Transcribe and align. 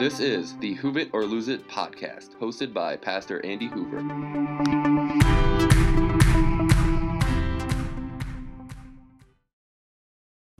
This 0.00 0.18
is 0.18 0.56
the 0.56 0.76
Hoove 0.76 0.96
It 0.96 1.10
or 1.12 1.26
Lose 1.26 1.48
It 1.48 1.68
podcast, 1.68 2.34
hosted 2.40 2.72
by 2.72 2.96
Pastor 2.96 3.44
Andy 3.44 3.66
Hoover. 3.66 3.98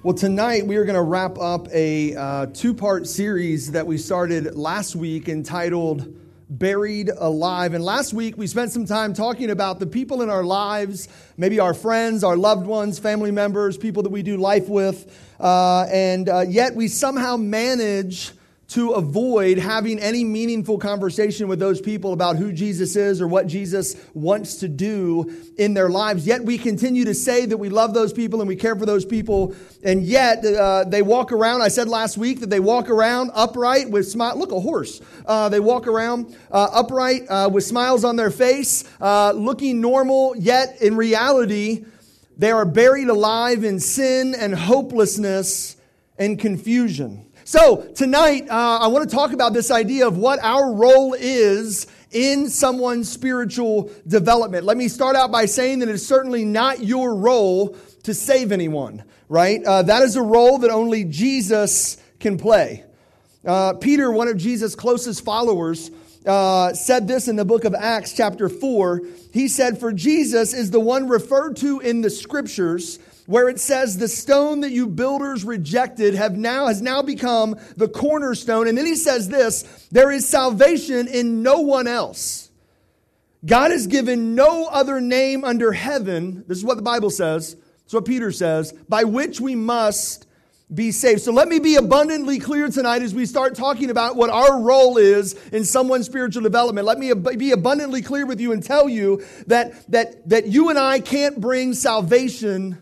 Well, 0.03 0.13
tonight 0.13 0.67
we 0.67 0.77
are 0.77 0.85
going 0.85 0.95
to 0.95 1.01
wrap 1.01 1.39
up 1.39 1.69
a 1.73 2.15
uh, 2.15 2.47
two 2.53 2.75
part 2.75 3.07
series 3.07 3.73
that 3.73 3.87
we 3.87 3.97
started 3.97 4.57
last 4.57 4.95
week 4.95 5.31
entitled 5.31 6.15
Buried 6.51 7.09
Alive. 7.09 7.73
And 7.73 7.83
last 7.83 8.13
week 8.13 8.37
we 8.37 8.47
spent 8.47 8.73
some 8.73 8.85
time 8.85 9.15
talking 9.15 9.49
about 9.49 9.79
the 9.79 9.87
people 9.87 10.21
in 10.21 10.29
our 10.29 10.45
lives, 10.45 11.09
maybe 11.39 11.61
our 11.61 11.73
friends, 11.73 12.25
our 12.25 12.37
loved 12.37 12.67
ones, 12.67 12.99
family 12.99 13.31
members, 13.31 13.79
people 13.79 14.03
that 14.03 14.13
we 14.13 14.23
do 14.23 14.37
life 14.37 14.69
with, 14.69 15.19
uh, 15.41 15.87
and 15.91 16.29
uh, 16.29 16.41
yet 16.41 16.75
we 16.75 16.89
somehow 16.89 17.39
manage 17.39 18.33
to 18.71 18.93
avoid 18.93 19.59
having 19.59 19.99
any 19.99 20.23
meaningful 20.23 20.79
conversation 20.79 21.49
with 21.49 21.59
those 21.59 21.81
people 21.81 22.13
about 22.13 22.37
who 22.37 22.53
Jesus 22.53 22.95
is 22.95 23.21
or 23.21 23.27
what 23.27 23.49
Jesus 23.49 23.97
wants 24.15 24.57
to 24.57 24.69
do 24.69 25.29
in 25.59 25.75
their 25.75 25.89
lives. 25.89 26.25
Yet 26.25 26.45
we 26.45 26.57
continue 26.57 27.05
to 27.07 27.15
say 27.15 27.47
that 27.47 27.57
we 27.57 27.69
love 27.69 27.95
those 27.95 28.13
people 28.13 28.41
and 28.41 28.47
we 28.47 28.55
care 28.55 28.77
for 28.77 28.87
those 28.87 29.05
people. 29.05 29.57
And 29.83 30.05
yet 30.05 30.45
uh, 30.45 30.85
they 30.85 31.03
walk 31.03 31.33
around. 31.33 31.63
I 31.63 31.69
said 31.69 31.89
last 31.89 32.17
week 32.17 32.41
that 32.41 32.51
they 32.51 32.61
walk 32.61 32.89
around 32.89 33.33
upright 33.35 33.91
with 33.91 34.09
smile. 34.09 34.39
Look, 34.39 34.53
a 34.53 34.61
horse. 34.61 35.01
Uh, 35.27 35.49
they 35.49 35.61
walk 35.61 35.89
around 35.89 36.37
uh, 36.53 36.69
upright 36.73 37.23
uh, 37.29 37.51
with 37.53 37.65
smiles 37.65 38.05
on 38.05 38.15
their 38.15 38.31
face, 38.31 38.85
uh, 39.01 39.33
looking 39.33 39.81
normal. 39.81 40.37
Yet 40.37 40.81
in 40.81 40.97
reality, 40.97 41.87
they 42.39 42.53
are 42.53 42.65
buried 42.65 43.09
alive 43.09 43.65
in 43.65 43.81
sin 43.81 44.37
and 44.37 44.55
hopelessness 44.55 45.77
and 46.17 46.39
confusion. 46.39 47.27
So, 47.51 47.79
tonight, 47.97 48.49
uh, 48.49 48.79
I 48.81 48.87
want 48.87 49.11
to 49.11 49.13
talk 49.13 49.33
about 49.33 49.53
this 49.53 49.73
idea 49.73 50.07
of 50.07 50.17
what 50.17 50.39
our 50.41 50.73
role 50.73 51.15
is 51.15 51.89
in 52.13 52.49
someone's 52.49 53.11
spiritual 53.11 53.91
development. 54.07 54.65
Let 54.65 54.77
me 54.77 54.87
start 54.87 55.17
out 55.17 55.33
by 55.33 55.47
saying 55.47 55.81
that 55.81 55.89
it's 55.89 56.07
certainly 56.07 56.45
not 56.45 56.85
your 56.85 57.13
role 57.13 57.77
to 58.05 58.15
save 58.15 58.53
anyone, 58.53 59.03
right? 59.29 59.61
Uh, 59.65 59.83
that 59.83 60.05
is 60.05 60.15
a 60.15 60.23
role 60.23 60.59
that 60.59 60.71
only 60.71 61.03
Jesus 61.03 61.97
can 62.21 62.39
play. 62.39 62.85
Uh, 63.45 63.73
Peter, 63.73 64.13
one 64.13 64.29
of 64.29 64.37
Jesus' 64.37 64.77
closest 64.77 65.25
followers, 65.25 65.91
uh, 66.27 66.73
said 66.73 67.09
this 67.09 67.27
in 67.27 67.35
the 67.35 67.45
book 67.45 67.65
of 67.65 67.75
Acts, 67.75 68.13
chapter 68.13 68.49
4. 68.49 69.03
He 69.33 69.49
said, 69.49 69.81
For 69.81 69.93
Jesus 69.93 70.55
is 70.55 70.71
the 70.71 70.79
one 70.79 71.09
referred 71.09 71.57
to 71.57 71.81
in 71.81 72.01
the 72.03 72.11
scriptures 72.11 73.01
where 73.31 73.49
it 73.49 73.61
says 73.61 73.97
the 73.97 74.09
stone 74.09 74.63
that 74.63 74.73
you 74.73 74.89
builders 74.89 75.45
rejected 75.45 76.15
have 76.15 76.37
now 76.37 76.67
has 76.67 76.83
now 76.83 77.01
become 77.01 77.57
the 77.77 77.87
cornerstone 77.87 78.67
and 78.67 78.77
then 78.77 78.85
he 78.85 78.97
says 78.97 79.29
this 79.29 79.87
there 79.93 80.11
is 80.11 80.29
salvation 80.29 81.07
in 81.07 81.41
no 81.41 81.61
one 81.61 81.87
else 81.87 82.51
god 83.47 83.71
has 83.71 83.87
given 83.87 84.35
no 84.35 84.67
other 84.67 85.01
name 85.01 85.45
under 85.45 85.71
heaven 85.71 86.45
this 86.49 86.59
is 86.59 86.65
what 86.65 86.77
the 86.77 86.83
bible 86.83 87.09
says 87.09 87.55
it's 87.85 87.95
what 87.95 88.05
peter 88.05 88.33
says 88.33 88.73
by 88.89 89.05
which 89.05 89.41
we 89.41 89.55
must 89.55 90.27
be 90.73 90.93
saved. 90.93 91.21
So 91.21 91.33
let 91.33 91.49
me 91.49 91.59
be 91.59 91.75
abundantly 91.75 92.39
clear 92.39 92.69
tonight 92.69 93.03
as 93.03 93.13
we 93.13 93.27
start 93.27 93.57
talking 93.57 93.91
about 93.91 94.15
what 94.15 94.31
our 94.31 94.61
role 94.61 94.99
is 94.99 95.33
in 95.49 95.65
someone's 95.65 96.07
spiritual 96.07 96.45
development. 96.45 96.87
Let 96.87 96.97
me 96.97 97.13
be 97.13 97.51
abundantly 97.51 98.03
clear 98.03 98.25
with 98.25 98.41
you 98.41 98.53
and 98.53 98.63
tell 98.63 98.89
you 98.89 99.25
that, 99.49 99.91
that, 99.91 100.29
that 100.29 100.47
you 100.47 100.71
and 100.71 100.79
I 100.79 101.01
can't 101.01 101.41
bring 101.41 101.75
salvation 101.75 102.81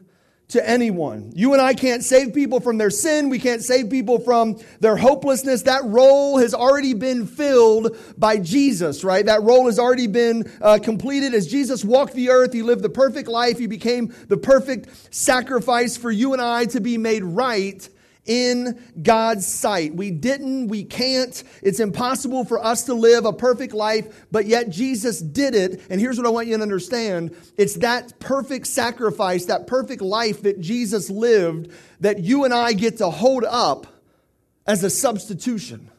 to 0.49 0.67
anyone. 0.67 1.31
You 1.35 1.53
and 1.53 1.61
I 1.61 1.75
can't 1.75 2.03
save 2.03 2.33
people 2.33 2.61
from 2.61 2.79
their 2.79 2.89
sin. 2.89 3.29
We 3.29 3.39
can't 3.39 3.63
save 3.63 3.91
people 3.91 4.19
from 4.19 4.59
their 4.81 4.97
hopelessness. 4.97 5.63
That 5.63 5.85
role 5.85 6.39
has 6.39 6.55
already 6.55 6.95
been 6.95 7.27
filled 7.27 7.97
by 8.17 8.39
Jesus, 8.39 9.05
right? 9.05 9.27
That 9.27 9.43
role 9.43 9.67
has 9.67 9.79
already 9.79 10.07
been 10.07 10.51
uh, 10.63 10.79
completed. 10.83 11.35
As 11.35 11.47
Jesus 11.47 11.85
walked 11.85 12.15
the 12.15 12.31
earth, 12.31 12.55
he 12.55 12.63
lived 12.63 12.83
the 12.83 12.89
perfect 12.89 13.29
life. 13.29 13.59
He 13.59 13.67
became 13.67 14.15
the 14.29 14.39
perfect 14.39 15.15
sacrifice 15.15 15.99
for 15.99 16.11
you 16.11 16.33
and 16.33 16.41
I 16.41 16.65
to 16.67 16.81
be 16.81 16.97
made 16.97 17.25
right 17.25 17.87
in 18.29 18.81
God's 19.03 19.47
sight. 19.47 19.95
We 19.95 20.13
didn't, 20.13 20.69
we 20.69 20.85
can't. 20.85 21.43
It's 21.63 21.81
impossible 21.81 22.45
for 22.45 22.63
us 22.63 22.85
to 22.85 22.95
live 22.95 23.25
a 23.25 23.33
perfect 23.33 23.75
life, 23.75 24.27
but 24.31 24.47
yet 24.47 24.69
Jesus 24.69 25.19
did 25.19 25.57
it. 25.57 25.81
And 25.91 26.01
here's 26.01 26.19
what 26.19 26.27
I 26.27 26.31
want 26.31 26.47
you 26.47 26.57
to 26.57 26.63
understand 26.63 27.35
it's 27.57 27.75
that 27.77 28.21
perfect 28.21 28.69
sacrifice, 28.69 29.47
that 29.47 29.67
perfect 29.67 30.03
life 30.03 30.43
that 30.43 30.61
Jesus 30.61 31.11
lived, 31.11 31.73
that 32.01 32.21
you 32.21 32.45
and 32.45 32.55
I 32.55 32.75
get 32.75 32.99
to 32.99 33.11
hold 33.11 33.45
up 33.45 33.87
as 34.67 34.85
a 34.85 34.91
substitution. 34.91 35.91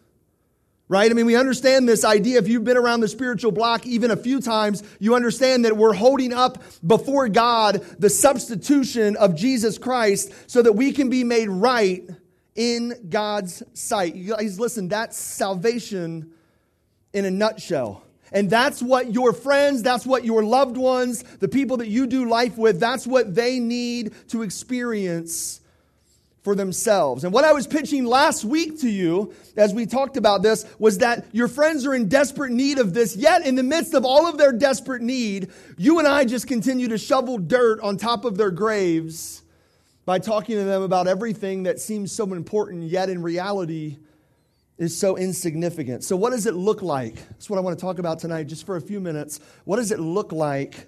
Right? 0.87 1.11
I 1.11 1.13
mean, 1.13 1.27
we 1.27 1.35
understand 1.35 1.87
this 1.87 2.03
idea. 2.03 2.39
If 2.39 2.47
you've 2.47 2.63
been 2.63 2.75
around 2.75 3.01
the 3.01 3.07
spiritual 3.07 3.51
block 3.51 3.85
even 3.85 4.09
a 4.09 4.15
few 4.15 4.41
times, 4.41 4.81
you 4.99 5.13
understand 5.13 5.65
that 5.65 5.77
we're 5.77 5.93
holding 5.93 6.33
up 6.33 6.63
before 6.85 7.29
God 7.29 7.85
the 7.99 8.09
substitution 8.09 9.15
of 9.15 9.35
Jesus 9.35 9.77
Christ 9.77 10.33
so 10.47 10.63
that 10.63 10.73
we 10.73 10.91
can 10.91 11.11
be 11.11 11.23
made 11.23 11.47
right 11.47 12.09
in 12.59 13.07
God's 13.09 13.63
sight. 13.73 14.15
You 14.15 14.35
guys, 14.35 14.59
listen, 14.59 14.89
that's 14.89 15.17
salvation 15.17 16.29
in 17.13 17.23
a 17.23 17.31
nutshell. 17.31 18.03
And 18.33 18.49
that's 18.49 18.83
what 18.83 19.13
your 19.13 19.31
friends, 19.31 19.81
that's 19.81 20.05
what 20.05 20.25
your 20.25 20.43
loved 20.43 20.75
ones, 20.75 21.23
the 21.23 21.47
people 21.47 21.77
that 21.77 21.87
you 21.87 22.05
do 22.05 22.27
life 22.27 22.57
with, 22.57 22.77
that's 22.77 23.07
what 23.07 23.33
they 23.33 23.61
need 23.61 24.13
to 24.27 24.41
experience 24.41 25.61
for 26.43 26.53
themselves. 26.53 27.23
And 27.23 27.31
what 27.31 27.45
I 27.45 27.53
was 27.53 27.65
pitching 27.65 28.03
last 28.03 28.43
week 28.43 28.81
to 28.81 28.89
you 28.89 29.33
as 29.55 29.73
we 29.73 29.85
talked 29.85 30.17
about 30.17 30.41
this 30.41 30.65
was 30.79 30.97
that 30.97 31.27
your 31.31 31.47
friends 31.47 31.85
are 31.85 31.95
in 31.95 32.09
desperate 32.09 32.51
need 32.51 32.77
of 32.77 32.93
this, 32.93 33.15
yet 33.15 33.45
in 33.45 33.55
the 33.55 33.63
midst 33.63 33.93
of 33.93 34.03
all 34.03 34.27
of 34.27 34.37
their 34.37 34.51
desperate 34.51 35.01
need, 35.01 35.49
you 35.77 35.97
and 35.99 36.07
I 36.07 36.25
just 36.25 36.45
continue 36.45 36.89
to 36.89 36.97
shovel 36.97 37.37
dirt 37.37 37.79
on 37.79 37.95
top 37.95 38.25
of 38.25 38.35
their 38.35 38.51
graves 38.51 39.43
by 40.09 40.17
talking 40.17 40.55
to 40.55 40.63
them 40.63 40.81
about 40.81 41.05
everything 41.07 41.61
that 41.61 41.79
seems 41.79 42.11
so 42.11 42.33
important, 42.33 42.81
yet 42.81 43.09
in 43.09 43.21
reality 43.21 43.99
is 44.79 44.97
so 44.97 45.15
insignificant. 45.15 46.03
So, 46.03 46.15
what 46.15 46.31
does 46.31 46.47
it 46.47 46.55
look 46.55 46.81
like? 46.81 47.13
That's 47.29 47.47
what 47.47 47.57
I 47.57 47.59
want 47.59 47.77
to 47.77 47.85
talk 47.85 47.99
about 47.99 48.17
tonight, 48.17 48.47
just 48.47 48.65
for 48.65 48.75
a 48.75 48.81
few 48.81 48.99
minutes. 48.99 49.39
What 49.65 49.75
does 49.75 49.91
it 49.91 49.99
look 49.99 50.31
like 50.31 50.87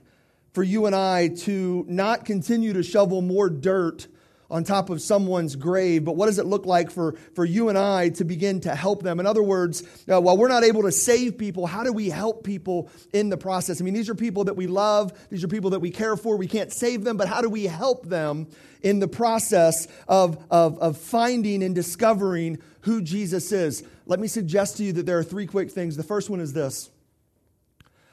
for 0.53 0.63
you 0.63 0.87
and 0.87 0.95
I 0.95 1.27
to 1.41 1.85
not 1.87 2.25
continue 2.25 2.73
to 2.73 2.81
shovel 2.81 3.21
more 3.21 3.47
dirt 3.47 4.07
on 4.51 4.65
top 4.65 4.89
of 4.89 5.01
someone's 5.01 5.55
grave, 5.55 6.03
but 6.03 6.17
what 6.17 6.25
does 6.25 6.37
it 6.37 6.45
look 6.45 6.65
like 6.65 6.91
for, 6.91 7.13
for 7.33 7.45
you 7.45 7.69
and 7.69 7.77
I 7.77 8.09
to 8.09 8.25
begin 8.25 8.59
to 8.61 8.75
help 8.75 9.01
them? 9.01 9.19
In 9.19 9.25
other 9.25 9.41
words, 9.41 9.81
uh, 10.11 10.19
while 10.19 10.37
we're 10.37 10.49
not 10.49 10.65
able 10.65 10.83
to 10.83 10.91
save 10.91 11.37
people, 11.37 11.65
how 11.65 11.83
do 11.83 11.93
we 11.93 12.09
help 12.09 12.43
people 12.43 12.89
in 13.13 13.29
the 13.29 13.37
process? 13.37 13.79
I 13.79 13.85
mean, 13.85 13.93
these 13.93 14.09
are 14.09 14.15
people 14.15 14.43
that 14.43 14.55
we 14.55 14.67
love, 14.67 15.13
these 15.29 15.43
are 15.43 15.47
people 15.47 15.69
that 15.69 15.79
we 15.79 15.89
care 15.89 16.17
for. 16.17 16.35
We 16.35 16.47
can't 16.47 16.71
save 16.71 17.05
them, 17.05 17.15
but 17.15 17.29
how 17.29 17.41
do 17.41 17.49
we 17.49 17.63
help 17.63 18.05
them 18.07 18.47
in 18.81 18.99
the 18.99 19.07
process 19.07 19.87
of, 20.07 20.43
of, 20.51 20.77
of 20.79 20.97
finding 20.97 21.63
and 21.63 21.73
discovering 21.73 22.59
who 22.81 23.01
Jesus 23.01 23.53
is? 23.53 23.83
Let 24.05 24.19
me 24.19 24.27
suggest 24.27 24.77
to 24.77 24.83
you 24.83 24.91
that 24.93 25.05
there 25.05 25.17
are 25.17 25.23
three 25.23 25.47
quick 25.47 25.71
things. 25.71 25.95
The 25.95 26.03
first 26.03 26.29
one 26.29 26.41
is 26.41 26.51
this 26.51 26.89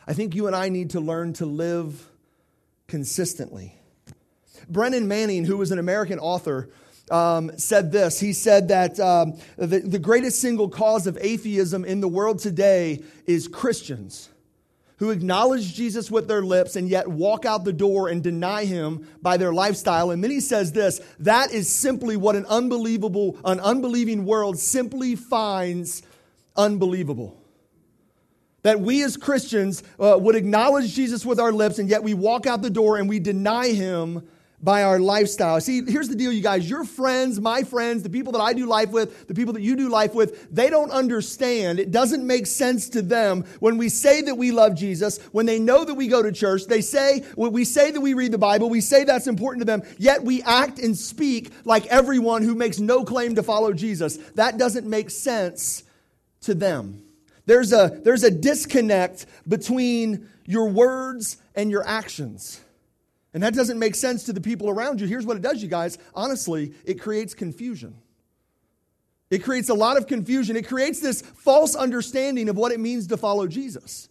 I 0.06 0.15
think 0.15 0.37
you 0.37 0.47
and 0.47 0.54
I 0.54 0.69
need 0.69 0.91
to 0.91 1.00
learn 1.00 1.32
to 1.34 1.47
live 1.47 2.09
consistently. 2.87 3.78
Brennan 4.69 5.09
Manning, 5.09 5.45
who 5.45 5.57
was 5.57 5.71
an 5.71 5.79
American 5.79 6.19
author, 6.19 6.71
um, 7.11 7.57
said 7.59 7.93
this. 7.93 8.21
He 8.21 8.33
said 8.33 8.69
that 8.69 8.99
um, 9.01 9.35
the, 9.57 9.81
the 9.81 9.99
greatest 9.99 10.41
single 10.41 10.69
cause 10.69 11.07
of 11.07 11.19
atheism 11.21 11.85
in 11.85 12.01
the 12.01 12.09
world 12.09 12.39
today 12.39 13.03
is 13.27 13.49
Christians 13.49 14.29
who 14.99 15.11
acknowledge 15.11 15.75
Jesus 15.75 16.11
with 16.11 16.27
their 16.27 16.43
lips 16.43 16.75
and 16.75 16.89
yet 16.89 17.07
walk 17.07 17.45
out 17.45 17.65
the 17.65 17.73
door 17.73 18.09
and 18.09 18.23
deny 18.23 18.65
him 18.65 19.07
by 19.23 19.37
their 19.37 19.53
lifestyle. 19.53 20.11
And 20.11 20.23
then 20.23 20.31
he 20.31 20.41
says 20.41 20.73
this 20.73 21.01
that 21.21 21.53
is 21.53 21.73
simply 21.73 22.17
what 22.17 22.37
an 22.37 22.47
unbelievable, 22.47 23.39
an 23.45 23.61
unbelieving 23.61 24.25
world 24.25 24.59
simply 24.59 25.15
finds 25.15 26.03
unbelievable. 26.57 27.41
That 28.63 28.81
we 28.81 29.04
as 29.04 29.16
Christians 29.16 29.84
uh, 30.01 30.19
would 30.21 30.34
acknowledge 30.34 30.93
Jesus 30.95 31.25
with 31.25 31.39
our 31.39 31.53
lips 31.53 31.78
and 31.78 31.89
yet 31.89 32.03
we 32.03 32.15
walk 32.15 32.47
out 32.47 32.61
the 32.61 32.71
door 32.71 32.97
and 32.97 33.09
we 33.09 33.21
deny 33.21 33.69
him 33.69 34.28
by 34.60 34.83
our 34.83 34.99
lifestyle. 34.99 35.60
See, 35.60 35.83
here's 35.87 36.09
the 36.09 36.16
deal, 36.16 36.33
you 36.33 36.43
guys. 36.43 36.69
Your 36.69 36.84
friends, 36.84 37.41
my 37.41 37.63
friends, 37.63 38.03
the 38.03 38.10
people 38.10 38.33
that 38.33 38.41
I 38.41 38.53
do 38.53 38.66
life 38.66 38.91
with, 38.91 39.28
the 39.28 39.34
people 39.34 39.55
that 39.55 39.63
you 39.63 39.77
do 39.77 39.89
life 39.89 40.15
with, 40.15 40.53
they 40.53 40.69
don't 40.69 40.91
understand. 40.91 41.78
It 41.78 41.93
doesn't 41.93 42.27
make 42.27 42.47
sense 42.47 42.89
to 42.91 43.03
them 43.03 43.45
when 43.60 43.78
we 43.78 43.89
say 43.89 44.22
that 44.22 44.34
we 44.34 44.51
love 44.51 44.75
Jesus, 44.75 45.19
when 45.31 45.47
they 45.47 45.59
know 45.59 45.84
that 45.84 45.95
we 45.95 46.09
go 46.09 46.22
to 46.22 46.33
church, 46.33 46.66
they 46.66 46.81
say, 46.81 47.25
we 47.37 47.65
say 47.65 47.93
that 47.93 48.01
we 48.01 48.15
read 48.15 48.33
the 48.33 48.39
Bible, 48.39 48.69
we 48.69 48.81
say 48.81 49.05
that's 49.05 49.28
important 49.28 49.60
to 49.60 49.66
them, 49.66 49.83
yet 49.97 50.25
we 50.25 50.43
act 50.43 50.78
and 50.78 50.97
speak 50.97 51.53
like 51.65 51.87
everyone 51.87 52.43
who 52.43 52.54
makes 52.54 52.81
no 52.81 53.04
claim 53.04 53.37
to 53.37 53.43
follow 53.43 53.72
Jesus. 53.72 54.16
That 54.34 54.59
doesn't 54.59 54.89
make 54.89 55.11
sense 55.11 55.84
to 56.43 56.54
them. 56.54 57.03
There's 57.47 57.72
a, 57.72 58.01
there's 58.03 58.25
a 58.25 58.31
disconnect 58.31 59.25
between 59.47 60.28
your 60.45 60.69
words 60.69 61.37
and 61.54 61.71
your 61.71 61.87
actions. 61.87 62.61
And 63.34 63.42
that 63.42 63.54
doesn't 63.54 63.78
make 63.78 63.95
sense 63.95 64.25
to 64.25 64.33
the 64.33 64.41
people 64.41 64.71
around 64.71 65.01
you. 65.01 65.07
Here's 65.07 65.27
what 65.27 65.36
it 65.36 65.42
does, 65.42 65.63
you 65.63 65.69
guys. 65.69 65.98
Honestly, 66.15 66.72
it 66.84 67.01
creates 67.01 67.34
confusion. 67.34 67.97
It 69.30 69.45
creates 69.45 69.69
a 69.69 69.75
lot 69.75 69.98
of 69.98 70.07
confusion. 70.07 70.57
It 70.57 70.66
creates 70.66 71.01
this 71.01 71.21
false 71.21 71.75
understanding 71.75 72.48
of 72.48 72.57
what 72.57 72.72
it 72.72 72.80
means 72.80 73.07
to 73.09 73.16
follow 73.16 73.47
Jesus. 73.47 74.09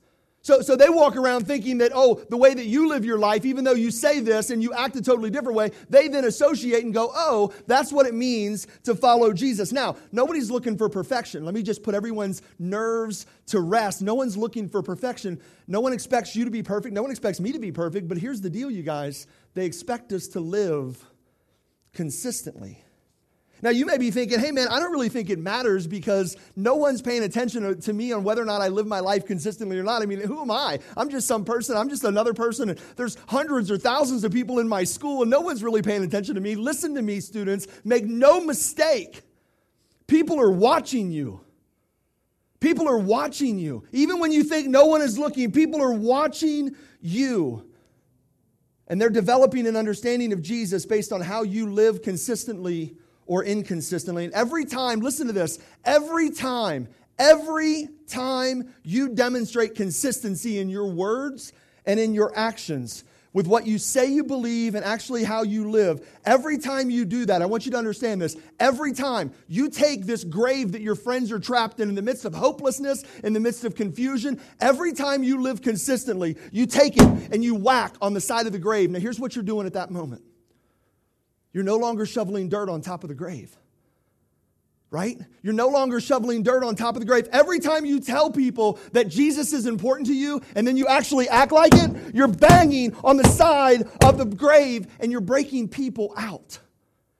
So, 0.47 0.61
so 0.61 0.77
they 0.77 0.87
walk 0.87 1.17
around 1.17 1.45
thinking 1.45 1.79
that, 1.79 1.91
oh, 1.93 2.23
the 2.29 2.37
way 2.37 2.53
that 2.53 2.65
you 2.65 2.87
live 2.87 3.03
your 3.03 3.19
life, 3.19 3.43
even 3.43 3.65
though 3.65 3.73
you 3.73 3.91
say 3.91 4.21
this 4.21 4.49
and 4.49 4.63
you 4.63 4.71
act 4.71 4.95
a 4.95 5.01
totally 5.01 5.29
different 5.29 5.57
way, 5.57 5.71
they 5.89 6.07
then 6.07 6.23
associate 6.23 6.85
and 6.85 6.93
go, 6.93 7.11
oh, 7.13 7.51
that's 7.65 7.91
what 7.91 8.05
it 8.05 8.13
means 8.13 8.65
to 8.83 8.95
follow 8.95 9.33
Jesus. 9.33 9.73
Now, 9.73 9.97
nobody's 10.13 10.49
looking 10.49 10.77
for 10.77 10.87
perfection. 10.87 11.43
Let 11.43 11.53
me 11.53 11.63
just 11.63 11.83
put 11.83 11.95
everyone's 11.95 12.41
nerves 12.59 13.25
to 13.47 13.59
rest. 13.59 14.01
No 14.01 14.15
one's 14.15 14.37
looking 14.37 14.69
for 14.69 14.81
perfection. 14.81 15.41
No 15.67 15.81
one 15.81 15.91
expects 15.91 16.33
you 16.33 16.45
to 16.45 16.51
be 16.51 16.63
perfect. 16.63 16.95
No 16.95 17.01
one 17.01 17.11
expects 17.11 17.41
me 17.41 17.51
to 17.51 17.59
be 17.59 17.73
perfect. 17.73 18.07
But 18.07 18.17
here's 18.17 18.39
the 18.39 18.49
deal, 18.49 18.71
you 18.71 18.83
guys 18.83 19.27
they 19.53 19.65
expect 19.65 20.13
us 20.13 20.27
to 20.29 20.39
live 20.39 21.05
consistently. 21.91 22.85
Now, 23.61 23.71
you 23.71 23.85
may 23.85 23.97
be 23.97 24.11
thinking, 24.11 24.39
hey, 24.39 24.51
man, 24.51 24.67
I 24.67 24.79
don't 24.79 24.91
really 24.91 25.09
think 25.09 25.29
it 25.29 25.39
matters 25.39 25.87
because 25.87 26.37
no 26.55 26.75
one's 26.75 27.01
paying 27.01 27.23
attention 27.23 27.79
to 27.81 27.93
me 27.93 28.11
on 28.11 28.23
whether 28.23 28.41
or 28.41 28.45
not 28.45 28.61
I 28.61 28.67
live 28.67 28.85
my 28.85 28.99
life 28.99 29.25
consistently 29.25 29.79
or 29.79 29.83
not. 29.83 30.03
I 30.03 30.05
mean, 30.05 30.19
who 30.19 30.41
am 30.41 30.51
I? 30.51 30.79
I'm 30.95 31.09
just 31.09 31.27
some 31.27 31.43
person. 31.43 31.75
I'm 31.75 31.89
just 31.89 32.03
another 32.03 32.33
person. 32.33 32.69
And 32.69 32.79
there's 32.95 33.17
hundreds 33.27 33.71
or 33.71 33.77
thousands 33.77 34.23
of 34.23 34.31
people 34.31 34.59
in 34.59 34.67
my 34.67 34.83
school, 34.83 35.23
and 35.23 35.31
no 35.31 35.41
one's 35.41 35.63
really 35.63 35.81
paying 35.81 36.03
attention 36.03 36.35
to 36.35 36.41
me. 36.41 36.55
Listen 36.55 36.93
to 36.95 37.01
me, 37.01 37.19
students. 37.19 37.67
Make 37.83 38.05
no 38.05 38.41
mistake. 38.41 39.23
People 40.05 40.39
are 40.39 40.51
watching 40.51 41.11
you. 41.11 41.41
People 42.59 42.87
are 42.87 42.97
watching 42.97 43.57
you. 43.57 43.83
Even 43.91 44.19
when 44.19 44.31
you 44.31 44.43
think 44.43 44.67
no 44.67 44.85
one 44.85 45.01
is 45.01 45.17
looking, 45.17 45.51
people 45.51 45.81
are 45.81 45.93
watching 45.93 46.75
you. 47.01 47.63
And 48.87 49.01
they're 49.01 49.09
developing 49.09 49.67
an 49.67 49.75
understanding 49.75 50.31
of 50.31 50.41
Jesus 50.41 50.85
based 50.85 51.11
on 51.11 51.21
how 51.21 51.43
you 51.43 51.71
live 51.71 52.01
consistently 52.01 52.97
or 53.27 53.43
inconsistently. 53.43 54.25
And 54.25 54.33
every 54.33 54.65
time, 54.65 54.99
listen 54.99 55.27
to 55.27 55.33
this, 55.33 55.59
every 55.85 56.29
time, 56.31 56.87
every 57.19 57.89
time 58.07 58.73
you 58.83 59.09
demonstrate 59.09 59.75
consistency 59.75 60.59
in 60.59 60.69
your 60.69 60.87
words 60.87 61.53
and 61.85 61.99
in 61.99 62.13
your 62.13 62.31
actions, 62.35 63.03
with 63.37 63.45
what 63.45 63.67
you 63.67 63.77
say 63.77 64.07
you 64.07 64.23
believe 64.23 64.73
and 64.73 64.83
actually 64.83 65.23
how 65.23 65.43
you 65.43 65.69
live. 65.69 66.03
Every 66.25 66.57
time 66.57 66.89
you 66.89 67.05
do 67.05 67.23
that, 67.27 67.43
I 67.43 67.45
want 67.45 67.65
you 67.65 67.71
to 67.71 67.77
understand 67.77 68.19
this. 68.19 68.35
Every 68.59 68.93
time 68.93 69.31
you 69.47 69.69
take 69.69 70.07
this 70.07 70.23
grave 70.23 70.71
that 70.71 70.81
your 70.81 70.95
friends 70.95 71.31
are 71.31 71.37
trapped 71.37 71.79
in, 71.79 71.89
in 71.89 71.93
the 71.93 72.01
midst 72.01 72.25
of 72.25 72.33
hopelessness, 72.33 73.03
in 73.23 73.33
the 73.33 73.39
midst 73.39 73.63
of 73.63 73.75
confusion, 73.75 74.41
every 74.59 74.91
time 74.91 75.21
you 75.21 75.39
live 75.39 75.61
consistently, 75.61 76.35
you 76.51 76.65
take 76.65 76.97
it 76.97 77.03
and 77.31 77.43
you 77.43 77.53
whack 77.53 77.93
on 78.01 78.15
the 78.15 78.21
side 78.21 78.47
of 78.47 78.53
the 78.53 78.59
grave. 78.59 78.89
Now, 78.89 78.97
here's 78.99 79.19
what 79.19 79.35
you're 79.35 79.43
doing 79.43 79.67
at 79.67 79.73
that 79.73 79.91
moment 79.91 80.23
you're 81.57 81.63
no 81.63 81.77
longer 81.77 82.05
shoveling 82.05 82.49
dirt 82.49 82.69
on 82.69 82.81
top 82.81 83.03
of 83.03 83.07
the 83.07 83.15
grave. 83.15 83.57
Right? 84.91 85.17
You're 85.41 85.55
no 85.55 85.69
longer 85.69 85.99
shoveling 85.99 86.43
dirt 86.43 86.63
on 86.63 86.75
top 86.75 86.95
of 86.95 86.99
the 86.99 87.07
grave. 87.07 87.27
Every 87.31 87.59
time 87.59 87.83
you 87.83 87.99
tell 87.99 88.29
people 88.29 88.77
that 88.91 89.07
Jesus 89.07 89.53
is 89.53 89.65
important 89.65 90.05
to 90.05 90.13
you 90.13 90.43
and 90.53 90.67
then 90.67 90.77
you 90.77 90.85
actually 90.85 91.27
act 91.27 91.51
like 91.51 91.73
it, 91.73 92.13
you're 92.13 92.27
banging 92.27 92.95
on 93.03 93.17
the 93.17 93.27
side 93.27 93.89
of 94.03 94.19
the 94.19 94.25
grave 94.25 94.85
and 94.99 95.11
you're 95.11 95.19
breaking 95.19 95.69
people 95.69 96.13
out. 96.15 96.59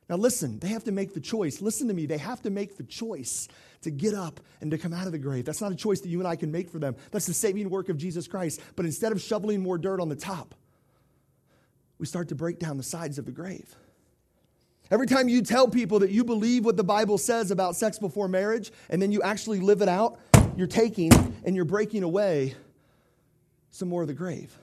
Now, 0.07 0.17
listen, 0.17 0.59
they 0.59 0.67
have 0.67 0.83
to 0.83 0.91
make 0.91 1.15
the 1.15 1.19
choice. 1.19 1.59
Listen 1.59 1.87
to 1.87 1.95
me. 1.95 2.05
They 2.05 2.19
have 2.19 2.43
to 2.43 2.51
make 2.51 2.77
the 2.77 2.83
choice 2.83 3.47
to 3.81 3.89
get 3.89 4.13
up 4.13 4.39
and 4.61 4.69
to 4.69 4.77
come 4.77 4.93
out 4.93 5.07
of 5.07 5.13
the 5.13 5.17
grave. 5.17 5.45
That's 5.45 5.61
not 5.61 5.71
a 5.71 5.75
choice 5.75 6.01
that 6.01 6.09
you 6.09 6.19
and 6.19 6.27
I 6.27 6.35
can 6.35 6.51
make 6.51 6.69
for 6.69 6.77
them. 6.77 6.95
That's 7.09 7.25
the 7.25 7.33
saving 7.33 7.71
work 7.71 7.89
of 7.89 7.97
Jesus 7.97 8.27
Christ. 8.27 8.61
But 8.75 8.85
instead 8.85 9.11
of 9.13 9.19
shoveling 9.19 9.63
more 9.63 9.79
dirt 9.79 9.99
on 9.99 10.09
the 10.09 10.15
top, 10.15 10.53
we 11.97 12.05
start 12.05 12.27
to 12.27 12.35
break 12.35 12.59
down 12.59 12.77
the 12.77 12.83
sides 12.83 13.17
of 13.17 13.25
the 13.25 13.31
grave. 13.31 13.75
Every 14.89 15.07
time 15.07 15.27
you 15.27 15.41
tell 15.41 15.67
people 15.67 15.99
that 15.99 16.11
you 16.11 16.23
believe 16.23 16.63
what 16.63 16.77
the 16.77 16.83
Bible 16.83 17.17
says 17.17 17.51
about 17.51 17.75
sex 17.75 17.99
before 17.99 18.27
marriage 18.27 18.71
and 18.89 19.01
then 19.01 19.11
you 19.11 19.21
actually 19.21 19.59
live 19.59 19.81
it 19.81 19.89
out, 19.89 20.19
you're 20.55 20.67
taking 20.67 21.11
and 21.43 21.55
you're 21.55 21.65
breaking 21.65 22.03
away 22.03 22.55
some 23.69 23.89
more 23.89 24.01
of 24.01 24.07
the 24.07 24.13
grave. 24.13 24.57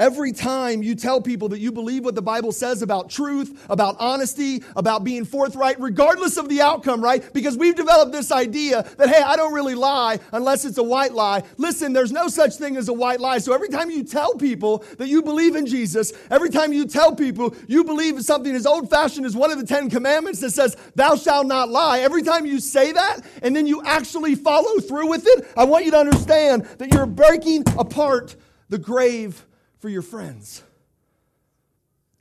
Every 0.00 0.32
time 0.32 0.82
you 0.82 0.94
tell 0.94 1.20
people 1.20 1.50
that 1.50 1.58
you 1.58 1.70
believe 1.70 2.06
what 2.06 2.14
the 2.14 2.22
Bible 2.22 2.52
says 2.52 2.80
about 2.80 3.10
truth, 3.10 3.66
about 3.68 3.96
honesty, 3.98 4.64
about 4.74 5.04
being 5.04 5.26
forthright, 5.26 5.78
regardless 5.78 6.38
of 6.38 6.48
the 6.48 6.62
outcome, 6.62 7.04
right? 7.04 7.22
Because 7.34 7.58
we've 7.58 7.76
developed 7.76 8.10
this 8.10 8.32
idea 8.32 8.82
that, 8.96 9.10
hey, 9.10 9.20
I 9.20 9.36
don't 9.36 9.52
really 9.52 9.74
lie 9.74 10.18
unless 10.32 10.64
it's 10.64 10.78
a 10.78 10.82
white 10.82 11.12
lie. 11.12 11.42
Listen, 11.58 11.92
there's 11.92 12.12
no 12.12 12.28
such 12.28 12.54
thing 12.54 12.78
as 12.78 12.88
a 12.88 12.94
white 12.94 13.20
lie. 13.20 13.36
So 13.36 13.52
every 13.52 13.68
time 13.68 13.90
you 13.90 14.02
tell 14.02 14.36
people 14.36 14.78
that 14.96 15.08
you 15.08 15.20
believe 15.20 15.54
in 15.54 15.66
Jesus, 15.66 16.14
every 16.30 16.48
time 16.48 16.72
you 16.72 16.86
tell 16.86 17.14
people 17.14 17.54
you 17.68 17.84
believe 17.84 18.16
in 18.16 18.22
something 18.22 18.54
as 18.54 18.64
old 18.64 18.88
fashioned 18.88 19.26
as 19.26 19.36
one 19.36 19.50
of 19.50 19.58
the 19.58 19.66
Ten 19.66 19.90
Commandments 19.90 20.40
that 20.40 20.52
says, 20.52 20.78
thou 20.94 21.14
shalt 21.14 21.46
not 21.46 21.68
lie, 21.68 22.00
every 22.00 22.22
time 22.22 22.46
you 22.46 22.58
say 22.58 22.92
that 22.92 23.20
and 23.42 23.54
then 23.54 23.66
you 23.66 23.82
actually 23.84 24.34
follow 24.34 24.80
through 24.80 25.10
with 25.10 25.26
it, 25.26 25.46
I 25.58 25.64
want 25.64 25.84
you 25.84 25.90
to 25.90 25.98
understand 25.98 26.64
that 26.78 26.90
you're 26.90 27.04
breaking 27.04 27.64
apart 27.76 28.34
the 28.70 28.78
grave 28.78 29.44
for 29.80 29.88
your 29.88 30.02
friends. 30.02 30.62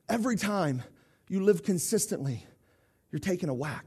Every 0.07 0.37
time 0.37 0.81
you 1.27 1.43
live 1.43 1.63
consistently, 1.63 2.45
you're 3.11 3.19
taking 3.19 3.49
a 3.49 3.53
whack. 3.53 3.85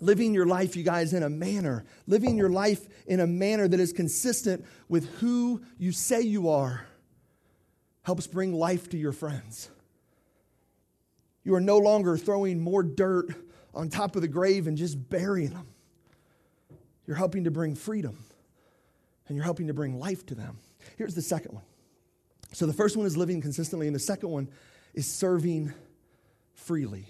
Living 0.00 0.34
your 0.34 0.46
life, 0.46 0.74
you 0.74 0.82
guys, 0.82 1.12
in 1.12 1.22
a 1.22 1.30
manner, 1.30 1.84
living 2.06 2.36
your 2.36 2.48
life 2.48 2.88
in 3.06 3.20
a 3.20 3.26
manner 3.26 3.68
that 3.68 3.78
is 3.78 3.92
consistent 3.92 4.64
with 4.88 5.08
who 5.20 5.62
you 5.78 5.92
say 5.92 6.20
you 6.20 6.48
are, 6.48 6.84
helps 8.02 8.26
bring 8.26 8.52
life 8.52 8.88
to 8.90 8.98
your 8.98 9.12
friends. 9.12 9.70
You 11.44 11.54
are 11.54 11.60
no 11.60 11.78
longer 11.78 12.16
throwing 12.16 12.60
more 12.60 12.82
dirt 12.82 13.28
on 13.72 13.88
top 13.88 14.16
of 14.16 14.22
the 14.22 14.28
grave 14.28 14.66
and 14.66 14.76
just 14.76 15.08
burying 15.10 15.50
them. 15.50 15.68
You're 17.06 17.16
helping 17.16 17.44
to 17.44 17.50
bring 17.50 17.74
freedom 17.74 18.18
and 19.28 19.36
you're 19.36 19.44
helping 19.44 19.68
to 19.68 19.74
bring 19.74 19.98
life 19.98 20.26
to 20.26 20.34
them. 20.34 20.58
Here's 20.96 21.14
the 21.14 21.22
second 21.22 21.52
one 21.52 21.64
so 22.52 22.66
the 22.66 22.72
first 22.72 22.96
one 22.96 23.06
is 23.06 23.16
living 23.16 23.40
consistently, 23.40 23.86
and 23.86 23.94
the 23.94 24.00
second 24.00 24.28
one 24.30 24.48
is 24.94 25.06
serving 25.06 25.72
freely. 26.54 27.08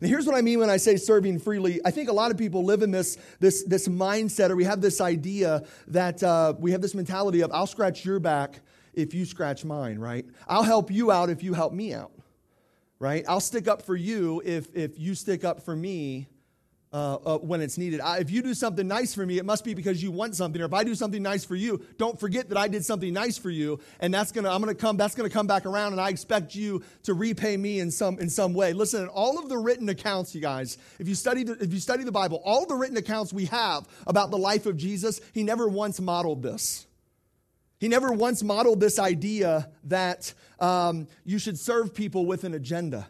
And 0.00 0.08
here's 0.08 0.26
what 0.26 0.34
I 0.34 0.42
mean 0.42 0.58
when 0.58 0.70
I 0.70 0.76
say 0.76 0.96
serving 0.96 1.40
freely. 1.40 1.80
I 1.84 1.90
think 1.90 2.08
a 2.08 2.12
lot 2.12 2.30
of 2.30 2.38
people 2.38 2.64
live 2.64 2.82
in 2.82 2.90
this, 2.90 3.18
this, 3.38 3.64
this 3.64 3.88
mindset, 3.88 4.50
or 4.50 4.56
we 4.56 4.64
have 4.64 4.80
this 4.80 5.00
idea 5.00 5.64
that 5.88 6.22
uh, 6.22 6.54
we 6.58 6.72
have 6.72 6.80
this 6.80 6.94
mentality 6.94 7.40
of, 7.42 7.50
I'll 7.52 7.66
scratch 7.66 8.04
your 8.04 8.18
back 8.18 8.60
if 8.94 9.14
you 9.14 9.24
scratch 9.24 9.64
mine, 9.64 9.98
right? 9.98 10.24
I'll 10.48 10.62
help 10.62 10.90
you 10.90 11.10
out 11.10 11.30
if 11.30 11.42
you 11.42 11.54
help 11.54 11.72
me 11.72 11.92
out, 11.94 12.12
right? 12.98 13.24
I'll 13.28 13.40
stick 13.40 13.68
up 13.68 13.82
for 13.82 13.96
you 13.96 14.42
if, 14.44 14.74
if 14.74 14.98
you 14.98 15.14
stick 15.14 15.44
up 15.44 15.62
for 15.62 15.76
me 15.76 16.28
uh, 16.92 17.14
uh, 17.14 17.38
when 17.38 17.60
it's 17.60 17.78
needed. 17.78 18.00
I, 18.00 18.18
if 18.18 18.30
you 18.30 18.42
do 18.42 18.52
something 18.52 18.86
nice 18.86 19.14
for 19.14 19.24
me, 19.24 19.38
it 19.38 19.44
must 19.44 19.64
be 19.64 19.74
because 19.74 20.02
you 20.02 20.10
want 20.10 20.34
something. 20.34 20.60
Or 20.60 20.64
if 20.64 20.74
I 20.74 20.82
do 20.82 20.94
something 20.94 21.22
nice 21.22 21.44
for 21.44 21.54
you, 21.54 21.84
don't 21.98 22.18
forget 22.18 22.48
that 22.48 22.58
I 22.58 22.68
did 22.68 22.84
something 22.84 23.12
nice 23.12 23.38
for 23.38 23.50
you, 23.50 23.78
and 24.00 24.12
that's 24.12 24.32
gonna 24.32 24.50
I'm 24.50 24.60
gonna 24.60 24.74
come 24.74 24.96
that's 24.96 25.14
gonna 25.14 25.30
come 25.30 25.46
back 25.46 25.66
around, 25.66 25.92
and 25.92 26.00
I 26.00 26.08
expect 26.08 26.54
you 26.54 26.82
to 27.04 27.14
repay 27.14 27.56
me 27.56 27.80
in 27.80 27.90
some 27.90 28.18
in 28.18 28.28
some 28.28 28.54
way. 28.54 28.72
Listen, 28.72 29.06
all 29.08 29.38
of 29.38 29.48
the 29.48 29.56
written 29.56 29.88
accounts, 29.88 30.34
you 30.34 30.40
guys, 30.40 30.78
if 30.98 31.08
you 31.08 31.14
study 31.14 31.44
the, 31.44 31.52
if 31.62 31.72
you 31.72 31.78
study 31.78 32.02
the 32.02 32.12
Bible, 32.12 32.42
all 32.44 32.66
the 32.66 32.74
written 32.74 32.96
accounts 32.96 33.32
we 33.32 33.46
have 33.46 33.86
about 34.06 34.30
the 34.30 34.38
life 34.38 34.66
of 34.66 34.76
Jesus, 34.76 35.20
he 35.32 35.44
never 35.44 35.68
once 35.68 36.00
modeled 36.00 36.42
this. 36.42 36.86
He 37.78 37.88
never 37.88 38.12
once 38.12 38.42
modeled 38.42 38.78
this 38.78 38.98
idea 38.98 39.70
that 39.84 40.34
um, 40.58 41.08
you 41.24 41.38
should 41.38 41.58
serve 41.58 41.94
people 41.94 42.26
with 42.26 42.44
an 42.44 42.52
agenda. 42.52 43.08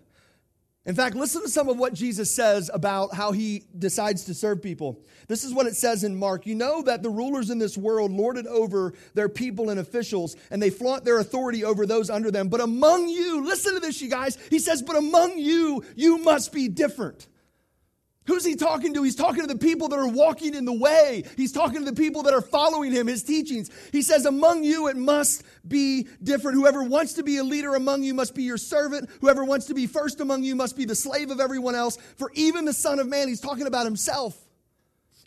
In 0.90 0.96
fact, 0.96 1.14
listen 1.14 1.42
to 1.42 1.48
some 1.48 1.68
of 1.68 1.78
what 1.78 1.94
Jesus 1.94 2.34
says 2.34 2.68
about 2.74 3.14
how 3.14 3.30
he 3.30 3.62
decides 3.78 4.24
to 4.24 4.34
serve 4.34 4.60
people. 4.60 4.98
This 5.28 5.44
is 5.44 5.54
what 5.54 5.68
it 5.68 5.76
says 5.76 6.02
in 6.02 6.16
Mark. 6.16 6.46
You 6.46 6.56
know 6.56 6.82
that 6.82 7.04
the 7.04 7.08
rulers 7.08 7.48
in 7.50 7.60
this 7.60 7.78
world 7.78 8.10
lord 8.10 8.36
it 8.36 8.48
over 8.48 8.94
their 9.14 9.28
people 9.28 9.70
and 9.70 9.78
officials, 9.78 10.34
and 10.50 10.60
they 10.60 10.68
flaunt 10.68 11.04
their 11.04 11.20
authority 11.20 11.62
over 11.62 11.86
those 11.86 12.10
under 12.10 12.32
them. 12.32 12.48
But 12.48 12.60
among 12.60 13.08
you, 13.08 13.44
listen 13.44 13.74
to 13.74 13.78
this, 13.78 14.02
you 14.02 14.10
guys. 14.10 14.36
He 14.50 14.58
says, 14.58 14.82
But 14.82 14.96
among 14.96 15.38
you, 15.38 15.84
you 15.94 16.18
must 16.18 16.52
be 16.52 16.66
different. 16.66 17.28
Who's 18.30 18.44
he 18.44 18.54
talking 18.54 18.94
to? 18.94 19.02
He's 19.02 19.16
talking 19.16 19.40
to 19.40 19.48
the 19.48 19.58
people 19.58 19.88
that 19.88 19.98
are 19.98 20.06
walking 20.06 20.54
in 20.54 20.64
the 20.64 20.72
way. 20.72 21.24
He's 21.36 21.50
talking 21.50 21.80
to 21.80 21.84
the 21.84 22.00
people 22.00 22.22
that 22.22 22.32
are 22.32 22.40
following 22.40 22.92
him, 22.92 23.08
his 23.08 23.24
teachings. 23.24 23.70
He 23.90 24.02
says, 24.02 24.24
Among 24.24 24.62
you, 24.62 24.86
it 24.86 24.96
must 24.96 25.42
be 25.66 26.06
different. 26.22 26.56
Whoever 26.56 26.84
wants 26.84 27.14
to 27.14 27.24
be 27.24 27.38
a 27.38 27.42
leader 27.42 27.74
among 27.74 28.04
you 28.04 28.14
must 28.14 28.36
be 28.36 28.44
your 28.44 28.56
servant. 28.56 29.10
Whoever 29.20 29.44
wants 29.44 29.66
to 29.66 29.74
be 29.74 29.88
first 29.88 30.20
among 30.20 30.44
you 30.44 30.54
must 30.54 30.76
be 30.76 30.84
the 30.84 30.94
slave 30.94 31.32
of 31.32 31.40
everyone 31.40 31.74
else. 31.74 31.98
For 32.18 32.30
even 32.34 32.66
the 32.66 32.72
Son 32.72 33.00
of 33.00 33.08
Man, 33.08 33.26
he's 33.26 33.40
talking 33.40 33.66
about 33.66 33.84
himself. 33.84 34.38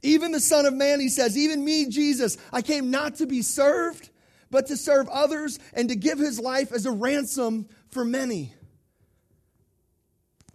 Even 0.01 0.31
the 0.31 0.39
Son 0.39 0.65
of 0.65 0.73
Man, 0.73 1.01
he 1.01 1.09
says, 1.09 1.37
Even 1.37 1.65
me, 1.65 1.89
Jesus, 1.89 2.37
I 2.53 2.61
came 2.61 2.89
not 2.89 3.15
to 3.15 3.27
be 3.27 3.41
served, 3.41 4.11
but 4.49 4.67
to 4.67 4.77
serve 4.77 5.09
others 5.09 5.59
and 5.73 5.89
to 5.89 5.97
give 5.97 6.19
his 6.19 6.39
life 6.39 6.71
as 6.71 6.85
a 6.85 6.91
ransom 6.91 7.67
for 7.89 8.05
many. 8.05 8.53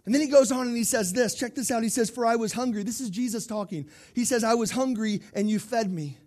And 0.05 0.13
then 0.13 0.21
he 0.21 0.27
goes 0.27 0.51
on 0.51 0.67
and 0.67 0.75
he 0.75 0.83
says 0.83 1.13
this. 1.13 1.35
Check 1.35 1.55
this 1.55 1.71
out. 1.71 1.83
He 1.83 1.89
says, 1.89 2.09
For 2.09 2.25
I 2.25 2.35
was 2.35 2.53
hungry. 2.53 2.83
This 2.83 3.01
is 3.01 3.09
Jesus 3.09 3.45
talking. 3.45 3.87
He 4.15 4.25
says, 4.25 4.43
I 4.43 4.55
was 4.55 4.71
hungry 4.71 5.21
and 5.33 5.49
you 5.49 5.59
fed 5.59 5.91
me. 5.91 6.17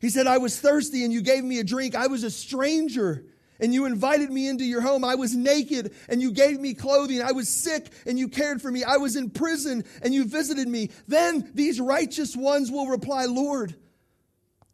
He 0.00 0.10
said, 0.10 0.26
I 0.26 0.38
was 0.38 0.58
thirsty 0.58 1.04
and 1.04 1.12
you 1.12 1.22
gave 1.22 1.44
me 1.44 1.58
a 1.58 1.64
drink. 1.64 1.94
I 1.94 2.06
was 2.06 2.22
a 2.22 2.30
stranger 2.30 3.24
and 3.60 3.74
you 3.74 3.86
invited 3.86 4.30
me 4.30 4.48
into 4.48 4.64
your 4.64 4.80
home. 4.80 5.04
I 5.04 5.16
was 5.16 5.34
naked 5.34 5.92
and 6.08 6.22
you 6.22 6.32
gave 6.32 6.60
me 6.60 6.74
clothing. 6.74 7.20
I 7.20 7.32
was 7.32 7.48
sick 7.48 7.88
and 8.06 8.18
you 8.18 8.28
cared 8.28 8.62
for 8.62 8.70
me. 8.70 8.84
I 8.84 8.96
was 8.96 9.16
in 9.16 9.30
prison 9.30 9.84
and 10.02 10.14
you 10.14 10.24
visited 10.24 10.68
me. 10.68 10.90
Then 11.08 11.50
these 11.54 11.80
righteous 11.80 12.36
ones 12.36 12.70
will 12.70 12.86
reply, 12.86 13.24
Lord, 13.24 13.74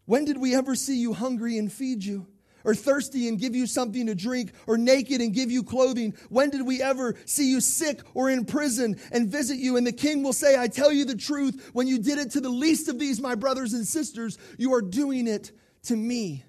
when 0.04 0.26
did 0.26 0.38
we 0.38 0.54
ever 0.54 0.74
see 0.74 0.96
you 0.96 1.14
hungry 1.14 1.56
and 1.56 1.72
feed 1.72 2.04
you? 2.04 2.26
Or 2.64 2.74
thirsty 2.74 3.28
and 3.28 3.38
give 3.38 3.54
you 3.54 3.66
something 3.66 4.06
to 4.06 4.14
drink, 4.14 4.52
or 4.66 4.78
naked 4.78 5.20
and 5.20 5.34
give 5.34 5.50
you 5.50 5.62
clothing? 5.62 6.14
When 6.30 6.48
did 6.48 6.66
we 6.66 6.82
ever 6.82 7.14
see 7.26 7.50
you 7.50 7.60
sick 7.60 8.00
or 8.14 8.30
in 8.30 8.46
prison 8.46 8.98
and 9.12 9.28
visit 9.28 9.58
you? 9.58 9.76
And 9.76 9.86
the 9.86 9.92
king 9.92 10.22
will 10.22 10.32
say, 10.32 10.58
I 10.58 10.68
tell 10.68 10.90
you 10.90 11.04
the 11.04 11.14
truth, 11.14 11.70
when 11.74 11.86
you 11.86 11.98
did 11.98 12.18
it 12.18 12.30
to 12.30 12.40
the 12.40 12.48
least 12.48 12.88
of 12.88 12.98
these, 12.98 13.20
my 13.20 13.34
brothers 13.34 13.74
and 13.74 13.86
sisters, 13.86 14.38
you 14.56 14.72
are 14.72 14.80
doing 14.80 15.26
it 15.26 15.52
to 15.84 15.94
me. 15.94 16.42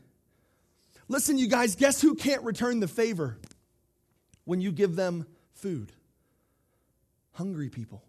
Listen, 1.07 1.37
you 1.37 1.47
guys, 1.47 1.75
guess 1.75 2.01
who 2.01 2.15
can't 2.15 2.43
return 2.43 2.79
the 2.79 2.87
favor 2.87 3.37
when 4.45 4.61
you 4.61 4.71
give 4.71 4.95
them 4.95 5.27
food? 5.53 5.91
Hungry 7.33 7.69
people. 7.69 8.03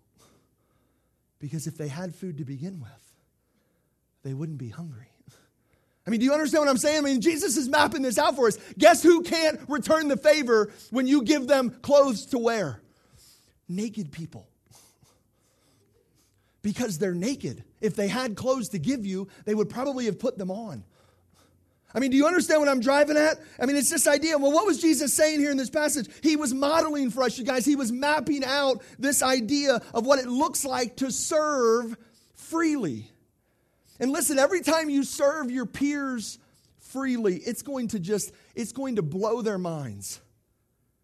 Because 1.38 1.66
if 1.66 1.76
they 1.76 1.88
had 1.88 2.14
food 2.14 2.38
to 2.38 2.44
begin 2.44 2.80
with, 2.80 3.14
they 4.22 4.32
wouldn't 4.32 4.58
be 4.58 4.68
hungry. 4.68 5.10
I 6.06 6.10
mean, 6.10 6.20
do 6.20 6.26
you 6.26 6.32
understand 6.32 6.62
what 6.62 6.70
I'm 6.70 6.76
saying? 6.76 6.98
I 6.98 7.00
mean, 7.00 7.20
Jesus 7.20 7.56
is 7.56 7.68
mapping 7.68 8.02
this 8.02 8.16
out 8.16 8.36
for 8.36 8.46
us. 8.46 8.58
Guess 8.78 9.02
who 9.02 9.22
can't 9.22 9.58
return 9.68 10.06
the 10.06 10.16
favor 10.16 10.70
when 10.90 11.06
you 11.06 11.22
give 11.22 11.48
them 11.48 11.70
clothes 11.82 12.26
to 12.26 12.38
wear? 12.38 12.80
Naked 13.68 14.12
people. 14.12 14.48
Because 16.62 16.98
they're 16.98 17.14
naked. 17.14 17.64
If 17.80 17.96
they 17.96 18.06
had 18.06 18.36
clothes 18.36 18.70
to 18.70 18.78
give 18.78 19.04
you, 19.04 19.28
they 19.44 19.54
would 19.54 19.68
probably 19.68 20.04
have 20.04 20.18
put 20.18 20.38
them 20.38 20.50
on. 20.50 20.84
I 21.92 21.98
mean, 21.98 22.10
do 22.10 22.16
you 22.16 22.26
understand 22.26 22.60
what 22.60 22.68
I'm 22.68 22.80
driving 22.80 23.16
at? 23.16 23.38
I 23.58 23.66
mean, 23.66 23.75
it's 23.75 23.90
this 23.90 24.06
idea. 24.06 24.36
Well, 24.38 24.52
what 24.52 24.66
was 24.66 24.80
Jesus 24.80 25.14
saying 25.14 25.40
here 25.40 25.50
in 25.50 25.56
this 25.56 25.70
passage? 25.70 26.08
He 26.22 26.36
was 26.36 26.52
modeling 26.52 27.10
for 27.10 27.22
us, 27.22 27.38
you 27.38 27.44
guys. 27.44 27.64
He 27.64 27.75
was 27.75 27.90
mapping 27.90 28.44
out 28.44 28.82
this 28.98 29.22
idea 29.22 29.80
of 29.94 30.04
what 30.04 30.18
it 30.18 30.26
looks 30.26 30.64
like 30.64 30.96
to 30.96 31.10
serve 31.10 31.96
freely. 32.34 33.10
And 33.99 34.11
listen, 34.11 34.38
every 34.38 34.61
time 34.61 34.91
you 34.91 35.05
serve 35.05 35.50
your 35.50 35.67
peers 35.67 36.38
freely, 36.79 37.37
it's 37.37 37.62
going 37.62 37.88
to 37.88 37.99
just, 37.99 38.33
it's 38.55 38.73
going 38.73 38.97
to 38.97 39.03
blow 39.03 39.43
their 39.43 39.59
minds. 39.59 40.21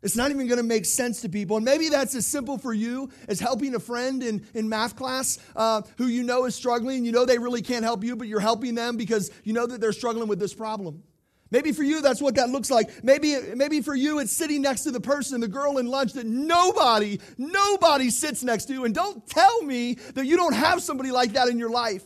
It's 0.03 0.17
not 0.17 0.31
even 0.31 0.49
going 0.49 0.59
to 0.59 0.65
make 0.65 0.85
sense 0.85 1.21
to 1.21 1.29
people. 1.29 1.57
And 1.57 1.65
maybe 1.65 1.89
that's 1.89 2.15
as 2.17 2.27
simple 2.27 2.59
for 2.59 2.75
you 2.75 3.11
as 3.29 3.39
helping 3.39 3.75
a 3.75 3.79
friend 3.79 4.23
in, 4.23 4.45
in 4.53 4.69
math 4.69 4.97
class 4.97 5.39
uh, 5.55 5.83
who 5.97 6.07
you 6.07 6.25
know 6.25 6.45
is 6.45 6.57
struggling. 6.57 7.05
You 7.05 7.13
know 7.13 7.25
they 7.25 7.39
really 7.39 7.63
can't 7.63 7.85
help 7.85 8.03
you, 8.03 8.17
but 8.17 8.27
you're 8.27 8.41
helping 8.41 8.75
them 8.75 8.97
because 8.97 9.31
you 9.45 9.53
know 9.53 9.67
that 9.67 9.81
they're 9.81 9.93
struggling 9.93 10.29
with 10.29 10.41
this 10.41 10.55
problem. 10.55 11.05
Maybe 11.53 11.71
for 11.73 11.83
you, 11.83 12.01
that's 12.01 12.21
what 12.21 12.35
that 12.37 12.49
looks 12.49 12.71
like. 12.71 13.05
Maybe, 13.05 13.37
maybe 13.55 13.83
for 13.83 13.95
you, 13.95 14.19
it's 14.21 14.33
sitting 14.33 14.63
next 14.63 14.85
to 14.85 14.91
the 14.91 15.01
person, 15.01 15.41
the 15.41 15.49
girl 15.49 15.77
in 15.77 15.87
lunch 15.87 16.15
that 16.15 16.27
nobody, 16.27 17.21
nobody 17.37 18.09
sits 18.09 18.43
next 18.43 18.65
to. 18.69 18.85
And 18.85 18.95
don't 18.95 19.25
tell 19.29 19.63
me 19.63 19.95
that 20.15 20.25
you 20.25 20.37
don't 20.37 20.55
have 20.55 20.83
somebody 20.83 21.11
like 21.11 21.35
that 21.35 21.49
in 21.49 21.59
your 21.59 21.71
life. 21.71 22.03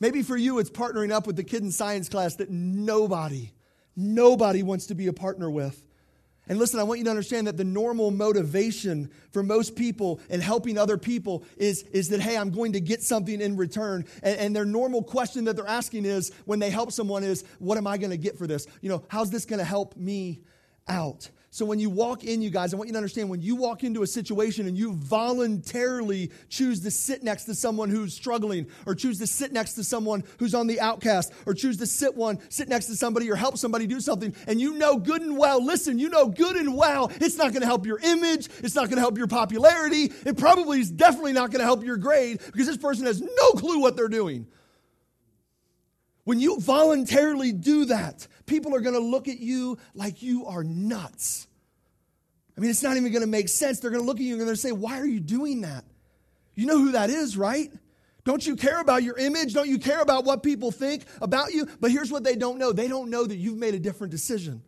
Maybe 0.00 0.22
for 0.22 0.36
you, 0.36 0.58
it's 0.58 0.70
partnering 0.70 1.10
up 1.10 1.26
with 1.26 1.36
the 1.36 1.44
kid 1.44 1.62
in 1.62 1.72
science 1.72 2.08
class 2.08 2.36
that 2.36 2.50
nobody, 2.50 3.52
nobody 3.96 4.62
wants 4.62 4.86
to 4.86 4.94
be 4.94 5.06
a 5.06 5.12
partner 5.12 5.50
with. 5.50 5.82
And 6.48 6.58
listen, 6.58 6.78
I 6.78 6.84
want 6.84 6.98
you 6.98 7.04
to 7.04 7.10
understand 7.10 7.48
that 7.48 7.56
the 7.56 7.64
normal 7.64 8.12
motivation 8.12 9.10
for 9.32 9.42
most 9.42 9.74
people 9.74 10.20
in 10.28 10.40
helping 10.40 10.78
other 10.78 10.96
people 10.96 11.44
is, 11.56 11.82
is 11.84 12.08
that, 12.10 12.20
hey, 12.20 12.36
I'm 12.36 12.50
going 12.50 12.72
to 12.74 12.80
get 12.80 13.02
something 13.02 13.40
in 13.40 13.56
return. 13.56 14.04
And, 14.22 14.38
and 14.38 14.56
their 14.56 14.64
normal 14.64 15.02
question 15.02 15.44
that 15.46 15.56
they're 15.56 15.66
asking 15.66 16.04
is 16.04 16.30
when 16.44 16.60
they 16.60 16.70
help 16.70 16.92
someone 16.92 17.24
is, 17.24 17.44
what 17.58 17.78
am 17.78 17.86
I 17.86 17.98
going 17.98 18.10
to 18.10 18.16
get 18.16 18.38
for 18.38 18.46
this? 18.46 18.66
You 18.80 18.90
know, 18.90 19.02
how's 19.08 19.30
this 19.30 19.44
going 19.44 19.58
to 19.58 19.64
help 19.64 19.96
me 19.96 20.42
out? 20.86 21.30
So 21.56 21.64
when 21.64 21.78
you 21.78 21.88
walk 21.88 22.22
in, 22.22 22.42
you 22.42 22.50
guys, 22.50 22.74
I 22.74 22.76
want 22.76 22.88
you 22.88 22.92
to 22.92 22.98
understand 22.98 23.30
when 23.30 23.40
you 23.40 23.56
walk 23.56 23.82
into 23.82 24.02
a 24.02 24.06
situation 24.06 24.66
and 24.66 24.76
you 24.76 24.92
voluntarily 24.92 26.30
choose 26.50 26.82
to 26.82 26.90
sit 26.90 27.22
next 27.22 27.44
to 27.44 27.54
someone 27.54 27.88
who's 27.88 28.12
struggling, 28.12 28.66
or 28.84 28.94
choose 28.94 29.18
to 29.20 29.26
sit 29.26 29.54
next 29.54 29.72
to 29.72 29.82
someone 29.82 30.22
who's 30.38 30.54
on 30.54 30.66
the 30.66 30.78
outcast, 30.78 31.32
or 31.46 31.54
choose 31.54 31.78
to 31.78 31.86
sit 31.86 32.14
one, 32.14 32.38
sit 32.50 32.68
next 32.68 32.88
to 32.88 32.94
somebody 32.94 33.30
or 33.30 33.36
help 33.36 33.56
somebody 33.56 33.86
do 33.86 34.00
something, 34.00 34.34
and 34.46 34.60
you 34.60 34.74
know 34.74 34.98
good 34.98 35.22
and 35.22 35.38
well, 35.38 35.64
listen, 35.64 35.98
you 35.98 36.10
know 36.10 36.28
good 36.28 36.56
and 36.56 36.76
well, 36.76 37.10
it's 37.22 37.38
not 37.38 37.54
gonna 37.54 37.64
help 37.64 37.86
your 37.86 38.00
image, 38.00 38.50
it's 38.58 38.74
not 38.74 38.90
gonna 38.90 39.00
help 39.00 39.16
your 39.16 39.26
popularity, 39.26 40.12
it 40.26 40.36
probably 40.36 40.80
is 40.80 40.90
definitely 40.90 41.32
not 41.32 41.50
gonna 41.50 41.64
help 41.64 41.82
your 41.82 41.96
grade 41.96 42.38
because 42.52 42.66
this 42.66 42.76
person 42.76 43.06
has 43.06 43.22
no 43.22 43.50
clue 43.52 43.80
what 43.80 43.96
they're 43.96 44.08
doing. 44.08 44.46
When 46.26 46.40
you 46.40 46.58
voluntarily 46.58 47.52
do 47.52 47.84
that, 47.84 48.26
people 48.46 48.74
are 48.74 48.80
going 48.80 48.96
to 48.96 49.00
look 49.00 49.28
at 49.28 49.38
you 49.38 49.78
like 49.94 50.24
you 50.24 50.46
are 50.46 50.64
nuts. 50.64 51.46
I 52.56 52.60
mean, 52.60 52.68
it's 52.68 52.82
not 52.82 52.96
even 52.96 53.12
going 53.12 53.22
to 53.22 53.28
make 53.28 53.48
sense. 53.48 53.78
They're 53.78 53.92
going 53.92 54.02
to 54.02 54.06
look 54.06 54.16
at 54.16 54.24
you 54.24 54.32
and 54.32 54.40
they're 54.40 54.46
going 54.46 54.56
to 54.56 54.60
say, 54.60 54.72
Why 54.72 54.98
are 54.98 55.06
you 55.06 55.20
doing 55.20 55.60
that? 55.60 55.84
You 56.56 56.66
know 56.66 56.78
who 56.78 56.92
that 56.92 57.10
is, 57.10 57.36
right? 57.36 57.70
Don't 58.24 58.44
you 58.44 58.56
care 58.56 58.80
about 58.80 59.04
your 59.04 59.16
image? 59.16 59.54
Don't 59.54 59.68
you 59.68 59.78
care 59.78 60.00
about 60.00 60.24
what 60.24 60.42
people 60.42 60.72
think 60.72 61.04
about 61.22 61.52
you? 61.52 61.68
But 61.78 61.92
here's 61.92 62.10
what 62.10 62.24
they 62.24 62.34
don't 62.34 62.58
know 62.58 62.72
they 62.72 62.88
don't 62.88 63.08
know 63.08 63.24
that 63.24 63.36
you've 63.36 63.58
made 63.58 63.74
a 63.74 63.78
different 63.78 64.10
decision. 64.10 64.64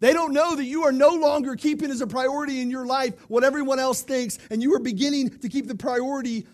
They 0.00 0.12
don't 0.12 0.32
know 0.32 0.56
that 0.56 0.64
you 0.64 0.82
are 0.82 0.90
no 0.90 1.10
longer 1.10 1.54
keeping 1.54 1.92
as 1.92 2.00
a 2.00 2.08
priority 2.08 2.60
in 2.60 2.72
your 2.72 2.86
life 2.86 3.14
what 3.28 3.44
everyone 3.44 3.78
else 3.78 4.02
thinks, 4.02 4.40
and 4.50 4.60
you 4.60 4.74
are 4.74 4.80
beginning 4.80 5.30
to 5.38 5.48
keep 5.48 5.68
the 5.68 5.76
priority 5.76 6.48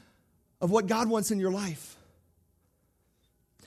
of 0.60 0.70
what 0.70 0.86
God 0.86 1.08
wants 1.08 1.30
in 1.30 1.40
your 1.40 1.50
life. 1.50 1.96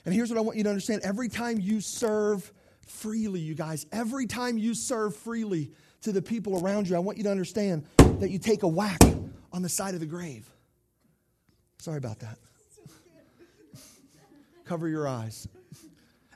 And 0.04 0.14
here's 0.14 0.30
what 0.30 0.38
I 0.38 0.42
want 0.42 0.56
you 0.56 0.64
to 0.64 0.68
understand 0.68 1.02
every 1.02 1.28
time 1.28 1.58
you 1.58 1.80
serve 1.80 2.52
freely, 2.86 3.40
you 3.40 3.54
guys, 3.54 3.86
every 3.92 4.26
time 4.26 4.58
you 4.58 4.74
serve 4.74 5.16
freely 5.16 5.72
to 6.02 6.12
the 6.12 6.20
people 6.20 6.62
around 6.62 6.88
you, 6.88 6.96
I 6.96 6.98
want 6.98 7.16
you 7.16 7.24
to 7.24 7.30
understand 7.30 7.84
that 8.20 8.30
you 8.30 8.38
take 8.38 8.62
a 8.62 8.68
whack 8.68 9.00
on 9.52 9.62
the 9.62 9.68
side 9.68 9.94
of 9.94 10.00
the 10.00 10.06
grave. 10.06 10.48
Sorry 11.78 11.98
about 11.98 12.18
that. 12.20 12.38
Cover 14.64 14.88
your 14.88 15.08
eyes. 15.08 15.48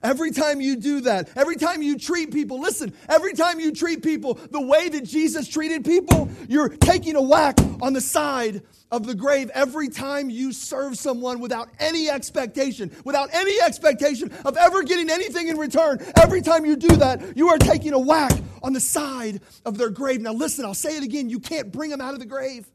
Every 0.03 0.31
time 0.31 0.61
you 0.61 0.77
do 0.77 1.01
that, 1.03 1.31
every 1.37 1.57
time 1.57 1.83
you 1.83 1.99
treat 1.99 2.33
people, 2.33 2.61
listen, 2.61 2.93
every 3.09 3.33
time 3.33 3.61
you 3.61 3.73
treat 3.73 4.03
people 4.03 4.35
the 4.35 4.61
way 4.61 4.89
that 4.89 5.05
Jesus 5.05 5.49
treated 5.49 5.85
people, 5.85 6.31
you're 6.49 6.69
taking 6.69 7.17
a 7.17 7.23
whack 7.23 7.59
on 7.81 7.93
the 7.93 8.01
side 8.01 8.63
of 8.91 9.07
the 9.07 9.15
grave 9.15 9.51
every 9.55 9.89
time 9.89 10.31
you 10.31 10.53
serve 10.53 10.97
someone 10.97 11.41
without 11.41 11.69
any 11.79 12.09
expectation, 12.09 12.91
without 13.05 13.29
any 13.35 13.61
expectation 13.61 14.33
of 14.45 14.57
ever 14.57 14.83
getting 14.83 15.11
anything 15.11 15.49
in 15.49 15.59
return. 15.59 15.99
Every 16.17 16.41
time 16.41 16.65
you 16.65 16.77
do 16.77 16.97
that, 16.97 17.37
you 17.37 17.49
are 17.49 17.59
taking 17.59 17.93
a 17.93 17.99
whack 17.99 18.33
on 18.63 18.73
the 18.73 18.81
side 18.81 19.41
of 19.65 19.77
their 19.77 19.91
grave. 19.91 20.21
Now, 20.21 20.33
listen, 20.33 20.65
I'll 20.65 20.75
say 20.75 20.97
it 20.97 21.03
again 21.03 21.29
you 21.29 21.41
can't 21.41 21.71
bring 21.71 21.91
them 21.91 22.01
out 22.01 22.15
of 22.15 22.21
the 22.21 22.27
grave. 22.27 22.67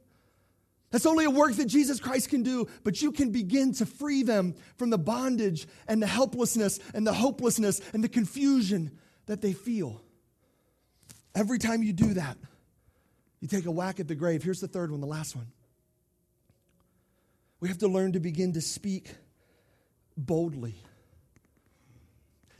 That's 0.94 1.08
only 1.08 1.26
a 1.26 1.30
work 1.32 1.56
that 1.56 1.66
Jesus 1.66 2.00
Christ 2.00 2.30
can 2.30 2.44
do, 2.44 2.68
but 2.84 3.02
you 3.02 3.12
can 3.12 3.32
begin 3.32 3.74
to 3.74 3.86
free 3.88 4.22
them 4.22 4.54
from 4.78 4.92
the 4.92 4.98
bondage 5.00 5.66
and 5.88 6.00
the 6.00 6.06
helplessness 6.06 6.80
and 6.94 7.06
the 7.06 7.14
hopelessness 7.14 7.82
and 7.94 8.04
the 8.04 8.08
confusion 8.08 8.92
that 9.26 9.42
they 9.42 9.54
feel. 9.54 10.04
Every 11.34 11.58
time 11.58 11.82
you 11.82 11.94
do 11.94 12.14
that, 12.14 12.38
you 13.40 13.48
take 13.48 13.66
a 13.66 13.72
whack 13.72 14.00
at 14.00 14.08
the 14.08 14.14
grave. 14.14 14.44
Here's 14.44 14.60
the 14.60 14.68
third 14.68 14.92
one, 14.92 15.02
the 15.02 15.08
last 15.08 15.36
one. 15.36 15.48
We 17.60 17.70
have 17.70 17.80
to 17.80 17.88
learn 17.88 18.12
to 18.12 18.20
begin 18.20 18.54
to 18.54 18.62
speak 18.62 19.10
boldly. 20.16 20.76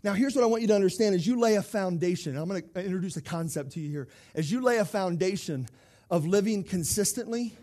Now, 0.04 0.14
here's 0.14 0.36
what 0.36 0.44
I 0.44 0.48
want 0.48 0.64
you 0.64 0.70
to 0.70 0.76
understand 0.76 1.14
as 1.14 1.28
you 1.28 1.40
lay 1.40 1.54
a 1.54 1.62
foundation, 1.62 2.36
I'm 2.36 2.50
going 2.50 2.64
to 2.64 2.84
introduce 2.84 3.16
a 3.16 3.22
concept 3.22 3.74
to 3.74 3.80
you 3.80 3.92
here. 3.92 4.08
As 4.34 4.52
you 4.52 4.60
lay 4.60 4.80
a 4.80 4.86
foundation 4.86 5.68
of 6.10 6.26
living 6.26 6.64
consistently, 6.64 7.54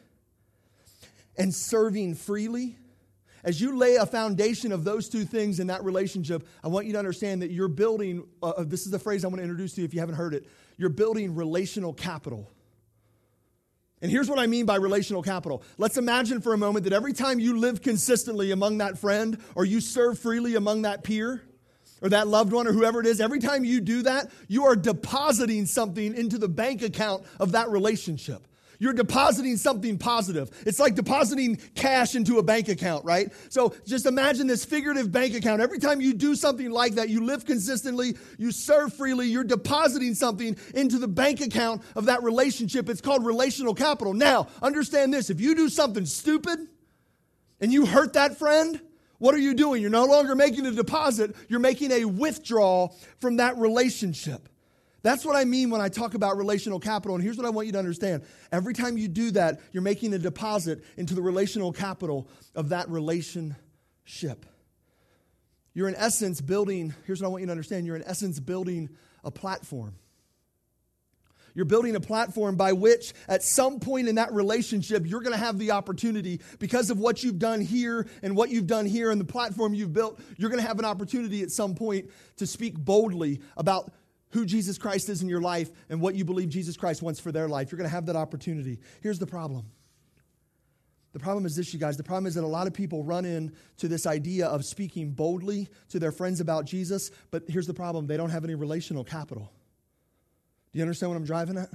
and 1.40 1.54
serving 1.54 2.14
freely, 2.14 2.76
as 3.44 3.62
you 3.62 3.78
lay 3.78 3.97
a 3.97 4.04
foundation 4.04 4.73
of 4.73 4.85
those 4.85 5.09
two 5.09 5.25
things 5.25 5.59
in 5.59 5.68
that 5.68 5.82
relationship, 5.82 6.47
I 6.62 6.68
want 6.68 6.87
you 6.87 6.92
to 6.92 6.99
understand 6.99 7.40
that 7.40 7.50
you're 7.50 7.66
building, 7.66 8.25
uh, 8.42 8.50
uh, 8.50 8.64
this 8.64 8.85
is 8.85 8.90
the 8.90 8.99
phrase 8.99 9.25
I 9.25 9.28
want 9.28 9.38
to 9.38 9.42
introduce 9.42 9.73
to 9.75 9.80
you 9.80 9.87
if 9.87 9.94
you 9.94 10.00
haven't 10.00 10.16
heard 10.16 10.35
it. 10.35 10.47
You're 10.76 10.90
building 10.90 11.35
relational 11.35 11.94
capital. 11.94 12.50
And 14.02 14.11
here's 14.11 14.28
what 14.28 14.38
I 14.38 14.49
mean 14.49 14.66
by 14.66 14.76
relational 14.76 15.23
capital. 15.23 15.62
Let's 15.78 15.97
imagine 15.97 16.42
for 16.42 16.52
a 16.52 16.59
moment 16.59 16.85
that 16.85 16.92
every 16.92 17.14
time 17.14 17.38
you 17.38 17.56
live 17.59 17.80
consistently 17.80 18.50
among 18.50 18.78
that 18.78 18.99
friend 18.99 19.38
or 19.54 19.64
you 19.64 19.80
serve 19.80 20.18
freely 20.18 20.56
among 20.56 20.82
that 20.82 21.04
peer 21.04 21.42
or 22.02 22.11
that 22.11 22.28
loved 22.28 22.52
one 22.52 22.66
or 22.66 22.73
whoever 22.73 23.00
it 23.00 23.06
is, 23.06 23.18
every 23.18 23.40
time 23.40 23.64
you 23.64 23.80
do 23.80 24.02
that, 24.02 24.30
you 24.47 24.66
are 24.66 24.76
depositing 24.76 25.64
something 25.64 26.14
into 26.14 26.37
the 26.37 26.49
bank 26.49 26.82
account 26.82 27.25
of 27.38 27.52
that 27.52 27.70
relationship. 27.70 28.47
You're 28.81 28.95
depositing 28.95 29.59
something 29.59 29.99
positive. 29.99 30.51
It's 30.67 30.81
like 30.81 30.95
depositing 30.95 31.59
cash 31.75 32.17
into 32.17 32.39
a 32.39 32.43
bank 32.43 32.69
account, 32.69 33.05
right? 33.05 33.31
So 33.51 33.75
just 33.87 34.07
imagine 34.07 34.47
this 34.49 34.65
figurative 34.65 35.13
bank 35.13 35.35
account. 35.35 35.61
Every 35.61 35.79
time 35.79 36.01
you 36.01 36.15
do 36.15 36.35
something 36.35 36.71
like 36.71 36.95
that, 36.95 37.11
you 37.11 37.25
live 37.25 37.45
consistently, 37.45 38.17
you 38.39 38.51
serve 38.51 38.95
freely, 38.95 39.29
you're 39.29 39.45
depositing 39.45 40.15
something 40.15 40.57
into 40.75 40.99
the 40.99 41.07
bank 41.07 41.43
account 41.43 41.83
of 41.95 42.07
that 42.07 42.23
relationship. 42.23 42.89
It's 42.89 43.03
called 43.03 43.25
relational 43.25 43.75
capital. 43.75 44.15
Now, 44.15 44.49
understand 44.63 45.15
this 45.15 45.31
if 45.31 45.41
you 45.41 45.55
do 45.55 45.69
something 45.69 46.07
stupid 46.07 46.59
and 47.61 47.71
you 47.71 47.85
hurt 47.85 48.15
that 48.15 48.39
friend, 48.39 48.81
What 49.21 49.35
are 49.35 49.39
you 49.39 49.53
doing? 49.53 49.83
You're 49.83 49.91
no 49.91 50.07
longer 50.07 50.35
making 50.35 50.65
a 50.65 50.71
deposit, 50.71 51.37
you're 51.49 51.61
making 51.61 51.93
a 51.93 52.07
withdrawal 52.07 52.97
from 53.21 53.37
that 53.37 53.59
relationship. 53.59 54.49
That's 55.02 55.25
what 55.25 55.37
I 55.37 55.45
mean 55.45 55.71
when 55.71 55.80
I 55.80 55.88
talk 55.88 56.14
about 56.14 56.37
relational 56.37 56.78
capital. 56.78 57.14
And 57.14 57.25
here's 57.25 57.37
what 57.37 57.47
I 57.47 57.50
want 57.50 57.66
you 57.66 57.73
to 57.73 57.78
understand 57.78 58.23
every 58.52 58.75
time 58.75 58.99
you 58.99 59.09
do 59.09 59.30
that, 59.33 59.61
you're 59.73 59.83
making 59.83 60.12
a 60.14 60.19
deposit 60.19 60.85
into 60.97 61.14
the 61.14 61.23
relational 61.23 61.73
capital 61.73 62.28
of 62.54 62.71
that 62.71 62.88
relationship. 62.90 64.47
You're 65.73 65.88
in 65.88 65.95
essence 65.95 66.40
building, 66.40 66.95
here's 67.07 67.21
what 67.23 67.28
I 67.28 67.30
want 67.30 67.42
you 67.42 67.47
to 67.47 67.52
understand 67.52 67.87
you're 67.87 67.97
in 67.97 68.04
essence 68.04 68.40
building 68.40 68.90
a 69.25 69.30
platform. 69.30 69.95
You're 71.54 71.64
building 71.64 71.97
a 71.97 72.00
platform 72.00 72.57
by 72.57 72.73
which, 72.73 73.12
at 73.26 73.42
some 73.42 73.80
point 73.80 74.09
in 74.09 74.14
that 74.16 74.33
relationship, 74.33 75.04
you're 75.04 75.21
going 75.21 75.33
to 75.33 75.38
have 75.38 75.59
the 75.59 75.73
opportunity, 75.73 76.40
because 76.61 76.90
of 76.90 76.99
what 76.99 77.25
you've 77.25 77.40
done 77.40 77.61
here 77.61 78.07
and 78.23 78.37
what 78.37 78.50
you've 78.50 78.69
done 78.69 78.87
here 78.87 79.11
and 79.11 79.21
the 79.21 79.25
platform 79.25 79.75
you've 79.75 79.92
built, 79.92 80.21
you're 80.37 80.50
going 80.50 80.62
to 80.62 80.66
have 80.66 80.78
an 80.78 80.85
opportunity 80.85 81.42
at 81.42 81.50
some 81.50 81.75
point 81.75 82.09
to 82.37 82.47
speak 82.47 82.78
boldly 82.78 83.40
about 83.57 83.92
who 84.31 84.45
Jesus 84.45 84.79
Christ 84.79 85.09
is 85.09 85.23
in 85.23 85.29
your 85.29 85.41
life 85.41 85.71
and 85.89 86.01
what 86.01 86.15
you 86.15 86.25
believe 86.25 86.49
Jesus 86.49 86.77
Christ 86.77 87.03
wants 87.03 87.21
for 87.21 87.33
their 87.33 87.49
life. 87.49 87.71
You're 87.71 87.79
going 87.79 87.89
to 87.89 87.95
have 87.95 88.07
that 88.07 88.17
opportunity. 88.17 88.79
Here's 89.03 89.19
the 89.19 89.27
problem. 89.27 89.67
The 91.13 91.19
problem 91.19 91.45
is 91.45 91.57
this, 91.57 91.75
you 91.75 91.81
guys. 91.81 91.97
The 91.97 92.05
problem 92.05 92.27
is 92.27 92.35
that 92.35 92.45
a 92.45 92.47
lot 92.47 92.69
of 92.69 92.73
people 92.73 93.03
run 93.03 93.25
into 93.25 93.89
this 93.89 94.07
idea 94.07 94.47
of 94.47 94.65
speaking 94.65 95.11
boldly 95.11 95.69
to 95.89 95.99
their 95.99 96.13
friends 96.13 96.41
about 96.41 96.67
Jesus, 96.67 97.11
but 97.33 97.43
here's 97.49 97.67
the 97.67 97.75
problem 97.75 98.07
they 98.07 98.17
don't 98.17 98.31
have 98.31 98.45
any 98.45 98.55
relational 98.55 99.03
capital. 99.03 99.51
Do 100.73 100.79
you 100.79 100.85
understand 100.85 101.11
what 101.11 101.17
I'm 101.17 101.25
driving 101.25 101.59
at? 101.59 101.69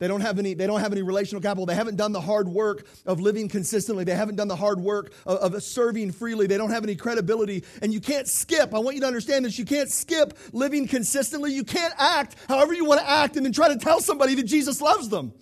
They 0.00 0.08
don't 0.08 0.22
have 0.22 0.38
any, 0.38 0.54
they 0.54 0.66
don't 0.66 0.80
have 0.80 0.92
any 0.92 1.02
relational 1.02 1.42
capital. 1.42 1.66
They 1.66 1.74
haven't 1.74 1.96
done 1.96 2.12
the 2.12 2.22
hard 2.22 2.48
work 2.48 2.86
of 3.04 3.20
living 3.20 3.48
consistently. 3.48 4.02
They 4.02 4.14
haven't 4.14 4.36
done 4.36 4.48
the 4.48 4.56
hard 4.56 4.80
work 4.80 5.12
of, 5.26 5.54
of, 5.54 5.62
serving 5.62 6.12
freely. 6.12 6.46
They 6.46 6.56
don't 6.56 6.70
have 6.70 6.84
any 6.84 6.96
credibility. 6.96 7.64
And 7.82 7.92
you 7.92 8.00
can't 8.00 8.26
skip. 8.26 8.74
I 8.74 8.78
want 8.78 8.96
you 8.96 9.02
to 9.02 9.06
understand 9.06 9.44
this. 9.44 9.58
You 9.58 9.66
can't 9.66 9.90
skip 9.90 10.38
living 10.52 10.88
consistently. 10.88 11.52
You 11.52 11.64
can't 11.64 11.92
act 11.98 12.36
however 12.48 12.72
you 12.72 12.86
want 12.86 13.00
to 13.00 13.08
act 13.08 13.36
and 13.36 13.44
then 13.44 13.52
try 13.52 13.68
to 13.68 13.76
tell 13.76 14.00
somebody 14.00 14.34
that 14.36 14.44
Jesus 14.44 14.80
loves 14.80 15.10
them. 15.10 15.34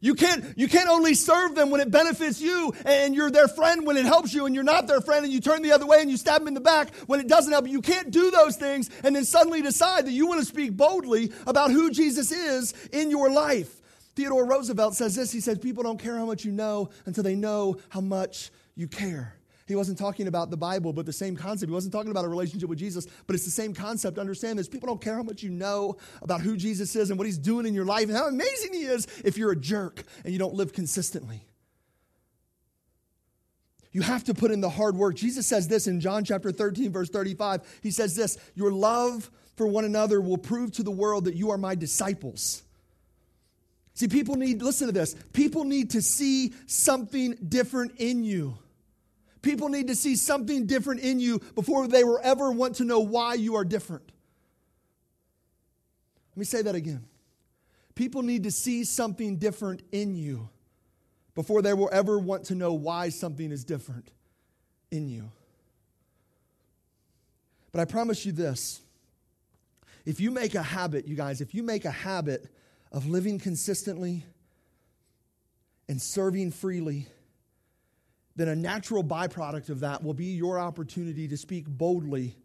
You 0.00 0.14
can't, 0.14 0.44
you 0.56 0.68
can't 0.68 0.88
only 0.88 1.14
serve 1.14 1.56
them 1.56 1.70
when 1.70 1.80
it 1.80 1.90
benefits 1.90 2.40
you 2.40 2.72
and 2.84 3.16
you're 3.16 3.32
their 3.32 3.48
friend 3.48 3.84
when 3.84 3.96
it 3.96 4.06
helps 4.06 4.32
you 4.32 4.46
and 4.46 4.54
you're 4.54 4.62
not 4.62 4.86
their 4.86 5.00
friend 5.00 5.24
and 5.24 5.32
you 5.32 5.40
turn 5.40 5.62
the 5.62 5.72
other 5.72 5.86
way 5.86 6.00
and 6.00 6.10
you 6.10 6.16
stab 6.16 6.40
them 6.40 6.48
in 6.48 6.54
the 6.54 6.60
back 6.60 6.94
when 7.06 7.18
it 7.18 7.26
doesn't 7.26 7.52
help 7.52 7.66
you. 7.66 7.72
You 7.72 7.82
can't 7.82 8.12
do 8.12 8.30
those 8.30 8.56
things 8.56 8.90
and 9.02 9.16
then 9.16 9.24
suddenly 9.24 9.60
decide 9.60 10.06
that 10.06 10.12
you 10.12 10.26
want 10.26 10.40
to 10.40 10.46
speak 10.46 10.76
boldly 10.76 11.32
about 11.46 11.72
who 11.72 11.90
Jesus 11.90 12.30
is 12.30 12.74
in 12.92 13.10
your 13.10 13.30
life. 13.30 13.74
Theodore 14.14 14.46
Roosevelt 14.46 14.94
says 14.94 15.16
this. 15.16 15.32
He 15.32 15.40
says, 15.40 15.58
People 15.58 15.82
don't 15.82 15.98
care 15.98 16.16
how 16.16 16.26
much 16.26 16.44
you 16.44 16.52
know 16.52 16.90
until 17.06 17.24
they 17.24 17.34
know 17.34 17.76
how 17.88 18.00
much 18.00 18.50
you 18.76 18.86
care. 18.86 19.37
He 19.68 19.76
wasn't 19.76 19.98
talking 19.98 20.28
about 20.28 20.50
the 20.50 20.56
Bible, 20.56 20.94
but 20.94 21.04
the 21.04 21.12
same 21.12 21.36
concept. 21.36 21.68
He 21.68 21.74
wasn't 21.74 21.92
talking 21.92 22.10
about 22.10 22.24
a 22.24 22.28
relationship 22.28 22.70
with 22.70 22.78
Jesus, 22.78 23.06
but 23.26 23.36
it's 23.36 23.44
the 23.44 23.50
same 23.50 23.74
concept. 23.74 24.18
Understand 24.18 24.58
this. 24.58 24.66
People 24.66 24.86
don't 24.86 25.00
care 25.00 25.14
how 25.14 25.22
much 25.22 25.42
you 25.42 25.50
know 25.50 25.98
about 26.22 26.40
who 26.40 26.56
Jesus 26.56 26.96
is 26.96 27.10
and 27.10 27.18
what 27.18 27.26
he's 27.26 27.36
doing 27.36 27.66
in 27.66 27.74
your 27.74 27.84
life 27.84 28.08
and 28.08 28.16
how 28.16 28.28
amazing 28.28 28.72
he 28.72 28.84
is 28.84 29.06
if 29.24 29.36
you're 29.36 29.52
a 29.52 29.56
jerk 29.56 30.04
and 30.24 30.32
you 30.32 30.38
don't 30.38 30.54
live 30.54 30.72
consistently. 30.72 31.44
You 33.92 34.00
have 34.00 34.24
to 34.24 34.34
put 34.34 34.50
in 34.50 34.62
the 34.62 34.70
hard 34.70 34.96
work. 34.96 35.16
Jesus 35.16 35.46
says 35.46 35.68
this 35.68 35.86
in 35.86 36.00
John 36.00 36.24
chapter 36.24 36.50
13, 36.50 36.90
verse 36.90 37.10
35. 37.10 37.80
He 37.82 37.90
says 37.90 38.16
this 38.16 38.38
Your 38.54 38.72
love 38.72 39.30
for 39.56 39.66
one 39.66 39.84
another 39.84 40.20
will 40.20 40.38
prove 40.38 40.72
to 40.72 40.82
the 40.82 40.90
world 40.90 41.26
that 41.26 41.34
you 41.34 41.50
are 41.50 41.58
my 41.58 41.74
disciples. 41.74 42.62
See, 43.92 44.08
people 44.08 44.36
need, 44.36 44.62
listen 44.62 44.86
to 44.86 44.92
this, 44.92 45.14
people 45.34 45.64
need 45.64 45.90
to 45.90 46.00
see 46.00 46.54
something 46.66 47.36
different 47.46 47.96
in 47.98 48.24
you. 48.24 48.56
People 49.42 49.68
need 49.68 49.88
to 49.88 49.94
see 49.94 50.16
something 50.16 50.66
different 50.66 51.00
in 51.00 51.20
you 51.20 51.40
before 51.54 51.86
they 51.86 52.04
will 52.04 52.20
ever 52.22 52.50
want 52.50 52.76
to 52.76 52.84
know 52.84 53.00
why 53.00 53.34
you 53.34 53.54
are 53.54 53.64
different. 53.64 54.10
Let 56.32 56.38
me 56.38 56.44
say 56.44 56.62
that 56.62 56.74
again. 56.74 57.04
People 57.94 58.22
need 58.22 58.44
to 58.44 58.50
see 58.50 58.84
something 58.84 59.36
different 59.36 59.82
in 59.92 60.14
you 60.14 60.48
before 61.34 61.62
they 61.62 61.74
will 61.74 61.88
ever 61.92 62.18
want 62.18 62.44
to 62.44 62.54
know 62.54 62.72
why 62.72 63.08
something 63.08 63.50
is 63.50 63.64
different 63.64 64.10
in 64.90 65.08
you. 65.08 65.30
But 67.72 67.80
I 67.80 67.84
promise 67.84 68.24
you 68.24 68.32
this 68.32 68.80
if 70.04 70.20
you 70.20 70.30
make 70.30 70.54
a 70.54 70.62
habit, 70.62 71.06
you 71.06 71.14
guys, 71.14 71.40
if 71.40 71.54
you 71.54 71.62
make 71.62 71.84
a 71.84 71.90
habit 71.90 72.46
of 72.92 73.06
living 73.06 73.38
consistently 73.38 74.24
and 75.88 76.00
serving 76.00 76.50
freely, 76.50 77.06
then 78.38 78.48
a 78.48 78.56
natural 78.56 79.02
byproduct 79.02 79.68
of 79.68 79.80
that 79.80 80.02
will 80.02 80.14
be 80.14 80.26
your 80.26 80.60
opportunity 80.60 81.26
to 81.26 81.36
speak 81.36 81.66
boldly 81.66 82.36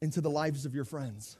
into 0.00 0.22
the 0.22 0.30
lives 0.30 0.64
of 0.64 0.74
your 0.74 0.86
friends. 0.86 1.36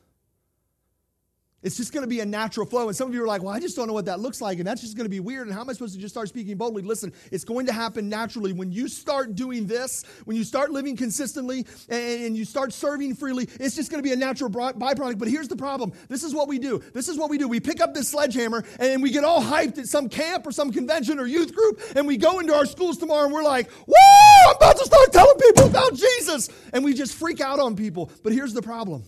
It's 1.63 1.77
just 1.77 1.93
going 1.93 2.03
to 2.03 2.09
be 2.09 2.21
a 2.21 2.27
natural 2.27 2.65
flow. 2.65 2.89
And 2.89 2.97
some 2.97 3.09
of 3.09 3.15
you 3.15 3.23
are 3.23 3.27
like, 3.27 3.43
well, 3.43 3.53
I 3.53 3.61
just 3.61 3.77
don't 3.77 3.87
know 3.87 3.93
what 3.93 4.07
that 4.07 4.19
looks 4.19 4.41
like. 4.41 4.59
And 4.59 4.67
that's 4.67 4.81
just 4.81 4.97
going 4.97 5.05
to 5.05 5.11
be 5.11 5.21
weird. 5.21 5.47
And 5.47 5.55
how 5.55 5.61
am 5.61 5.69
I 5.69 5.75
supposed 5.75 5.95
to 5.95 6.01
just 6.01 6.15
start 6.15 6.29
speaking 6.29 6.57
boldly? 6.57 6.83
Listen, 6.83 7.13
it's 7.31 7.45
going 7.45 7.67
to 7.67 7.73
happen 7.73 8.09
naturally. 8.09 8.55
When 8.55 8.73
you 8.73 8.89
start 8.89 9.35
doing 9.35 9.67
this, 9.67 10.05
when 10.25 10.39
you 10.39 10.45
start 10.45 10.71
living 10.71 10.97
consistently 10.97 11.67
and, 11.91 12.35
you 12.35 12.47
start 12.47 12.73
serving 12.73 13.17
freely, 13.17 13.47
it's 13.59 13.77
just 13.77 13.91
going 13.91 14.03
to 14.03 14.09
be 14.09 14.13
a 14.13 14.17
natural 14.17 14.49
byproduct. 14.49 15.19
But 15.19 15.29
here's 15.29 15.49
the 15.49 15.57
problem 15.57 15.93
this 16.09 16.23
is 16.23 16.35
what 16.35 16.49
we 16.49 16.59
do. 16.59 16.79
This 16.95 17.09
is 17.09 17.19
what 17.19 17.29
we 17.29 17.37
do. 17.37 17.47
We 17.47 17.61
pick 17.61 17.81
up 17.83 17.93
this 17.93 18.09
sledgehammer 18.09 18.65
and 18.79 19.03
we 19.03 19.11
get 19.11 19.25
all 19.25 19.43
hyped 19.43 19.79
at 19.79 19.87
some 19.87 20.09
camp 20.09 20.47
or 20.47 20.53
some 20.53 20.73
convention 20.73 21.19
or 21.19 21.27
youth 21.27 21.55
group. 21.55 21.83
And 21.95 22.07
we 22.07 22.17
go 22.17 22.39
into 22.39 22.55
our 22.55 22.65
schools 22.65 22.97
tomorrow 22.97 23.25
and 23.25 23.35
we're 23.35 23.43
like, 23.43 23.71
whoa, 23.71 24.51
I'm 24.51 24.57
about 24.57 24.79
to 24.79 24.85
start 24.87 25.13
telling 25.13 25.37
people 25.39 25.67
about 25.67 25.93
Jesus. 25.95 26.49
And 26.73 26.85
we 26.85 26.95
just 26.95 27.15
freak 27.15 27.41
out 27.43 27.59
on 27.61 27.77
people. 27.77 28.11
But 28.23 28.33
here's 28.33 28.55
the 28.55 28.63
problem 28.63 29.05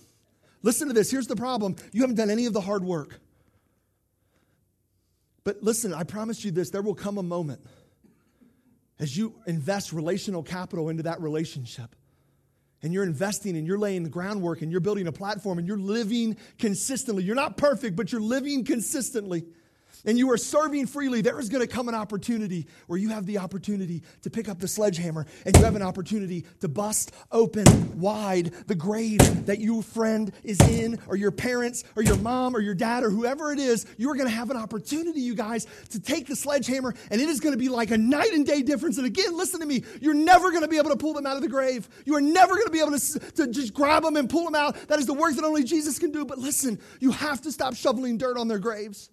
Listen 0.62 0.88
to 0.88 0.94
this. 0.94 1.11
Here's 1.11 1.27
the 1.27 1.37
problem 1.37 1.77
you 1.92 2.01
haven't 2.03 2.16
done 2.16 2.31
any 2.31 2.46
of 2.46 2.53
the 2.53 2.61
hard 2.61 2.85
work. 2.85 3.20
But 5.44 5.62
listen, 5.62 5.92
I 5.92 6.05
promise 6.05 6.44
you 6.44 6.51
this 6.51 6.70
there 6.70 6.83
will 6.83 6.94
come 6.94 7.18
a 7.18 7.22
moment 7.22 7.61
as 8.98 9.16
you 9.16 9.35
invest 9.46 9.92
relational 9.92 10.42
capital 10.42 10.88
into 10.88 11.03
that 11.05 11.20
relationship. 11.20 11.96
And 12.85 12.92
you're 12.92 13.05
investing 13.05 13.57
and 13.57 13.66
you're 13.66 13.79
laying 13.79 14.03
the 14.03 14.11
groundwork 14.11 14.62
and 14.62 14.70
you're 14.70 14.81
building 14.81 15.07
a 15.07 15.12
platform 15.12 15.59
and 15.59 15.66
you're 15.66 15.79
living 15.79 16.37
consistently. 16.59 17.22
You're 17.22 17.37
not 17.37 17.57
perfect, 17.57 17.94
but 17.94 18.11
you're 18.11 18.20
living 18.20 18.64
consistently 18.64 19.44
and 20.05 20.18
you 20.18 20.31
are 20.31 20.37
serving 20.37 20.87
freely, 20.87 21.20
there 21.20 21.38
is 21.38 21.48
going 21.48 21.66
to 21.66 21.72
come 21.72 21.88
an 21.88 21.94
opportunity 21.94 22.66
where 22.87 22.98
you 22.98 23.11
have 23.11 23.26
the 23.26 23.38
opportunity 23.38 24.02
to 24.22 24.31
pick 24.31 24.48
up 24.48 24.59
the 24.59 24.68
sledgehammer 24.68 25.26
and 25.46 25.57
you 25.57 25.64
have 25.64 25.76
an 25.76 25.83
opportunity 25.83 26.44
to 26.61 26.68
bust 26.68 27.12
open 27.31 28.00
wide 28.00 28.52
the 28.66 28.74
grave 28.74 29.46
that 29.46 29.61
your 29.61 29.83
friend 29.83 30.33
is 30.42 30.61
in, 30.61 30.98
or 31.07 31.16
your 31.16 31.31
parents, 31.31 31.85
or 31.96 32.02
your 32.02 32.16
mom, 32.16 32.57
or 32.57 32.61
your 32.61 32.74
dad, 32.74 33.05
or 33.05 33.11
whoever 33.11 33.52
it 33.52 33.59
is. 33.59 33.87
You 33.96 34.11
are 34.11 34.14
going 34.14 34.28
to 34.28 34.35
have 34.35 34.50
an 34.50 34.57
opportunity, 34.57 35.20
you 35.20 35.35
guys, 35.35 35.66
to 35.90 36.00
take 36.00 36.26
the 36.26 36.37
sledgehammer, 36.37 36.94
and 37.11 37.20
it 37.20 37.28
is 37.28 37.40
going 37.40 37.52
to 37.52 37.59
be 37.59 37.68
like 37.68 37.90
a 37.90 37.98
night 37.98 38.33
and 38.33 38.46
day 38.46 38.62
difference. 38.62 38.98
And 38.98 39.07
again, 39.07 39.37
listen 39.37 39.61
to 39.61 39.66
me, 39.66 39.85
you're 40.00 40.14
never 40.14 40.50
going 40.50 40.62
to 40.62 40.68
be 40.68 40.78
able 40.78 40.90
to 40.90 40.96
pull 40.96 41.14
them 41.14 41.26
out 41.26 41.37
of 41.37 41.42
the 41.42 41.48
grave. 41.48 41.88
You 42.05 42.14
are 42.16 42.20
never 42.20 42.55
going 42.55 42.66
to 42.66 42.72
be 42.72 42.81
able 42.81 42.98
to, 42.98 43.18
to 43.33 43.46
just 43.48 43.74
grab 43.74 44.02
them 44.02 44.16
and 44.16 44.28
pull 44.28 44.44
them 44.44 44.55
out. 44.55 44.76
That 44.88 44.98
is 44.98 45.07
the 45.07 45.14
work 45.14 45.35
that 45.37 45.44
only 45.44 45.64
Jesus 45.64 45.98
can 45.98 46.11
do. 46.11 46.24
But 46.24 46.38
listen, 46.38 46.81
you 47.00 47.11
have 47.12 47.40
to 47.42 47.52
stop 47.52 47.74
shoveling 47.74 48.18
dirt 48.18 48.37
on 48.37 48.48
their 48.48 48.59
graves. 48.59 49.11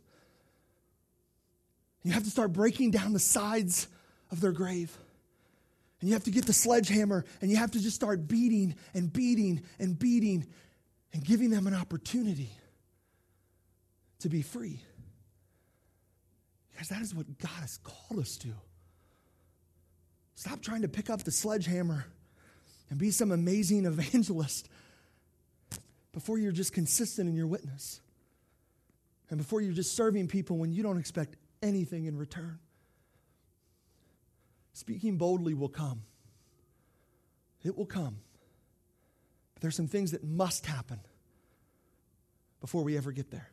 You 2.10 2.14
have 2.14 2.24
to 2.24 2.32
start 2.32 2.54
breaking 2.54 2.90
down 2.90 3.14
the 3.14 3.20
sides 3.20 3.88
of 4.32 4.42
their 4.42 4.52
grave. 4.52 4.98
And 6.00 6.10
you 6.10 6.16
have 6.16 6.24
to 6.24 6.32
get 6.32 6.48
the 6.48 6.54
sledgehammer 6.54 7.24
and 7.40 7.52
you 7.52 7.58
have 7.58 7.70
to 7.70 7.80
just 7.80 7.96
start 7.96 8.28
beating 8.28 8.74
and 8.96 9.14
beating 9.14 9.62
and 9.78 9.98
beating 9.98 10.48
and 11.14 11.24
giving 11.24 11.52
them 11.52 11.68
an 11.68 11.76
opportunity 11.76 12.50
to 14.22 14.30
be 14.30 14.42
free. 14.42 14.82
Because 16.72 16.88
that 16.88 17.04
is 17.04 17.14
what 17.14 17.38
God 17.38 17.60
has 17.62 17.78
called 17.78 18.20
us 18.20 18.38
to. 18.38 18.56
Stop 20.34 20.64
trying 20.64 20.82
to 20.82 20.88
pick 20.88 21.12
up 21.12 21.22
the 21.22 21.32
sledgehammer 21.32 22.08
and 22.90 22.98
be 22.98 23.12
some 23.12 23.32
amazing 23.32 23.86
evangelist 23.86 24.68
before 26.12 26.40
you're 26.40 26.52
just 26.52 26.74
consistent 26.74 27.30
in 27.30 27.36
your 27.36 27.46
witness. 27.46 28.02
And 29.30 29.38
before 29.38 29.62
you're 29.62 29.74
just 29.74 29.96
serving 29.96 30.28
people 30.28 30.58
when 30.58 30.72
you 30.72 30.82
don't 30.82 30.98
expect 30.98 31.36
anything 31.62 32.06
in 32.06 32.18
return. 32.18 32.60
Speaking 34.74 35.18
boldly 35.18 35.54
will 35.54 35.70
come. 35.70 36.02
It 37.64 37.78
will 37.78 37.86
come. 37.86 38.18
But 39.54 39.62
there's 39.62 39.76
some 39.76 39.88
things 39.88 40.12
that 40.12 40.24
must 40.24 40.66
happen 40.66 41.00
before 42.62 42.84
we 42.84 42.98
ever 42.98 43.12
get 43.12 43.30
there. 43.32 43.50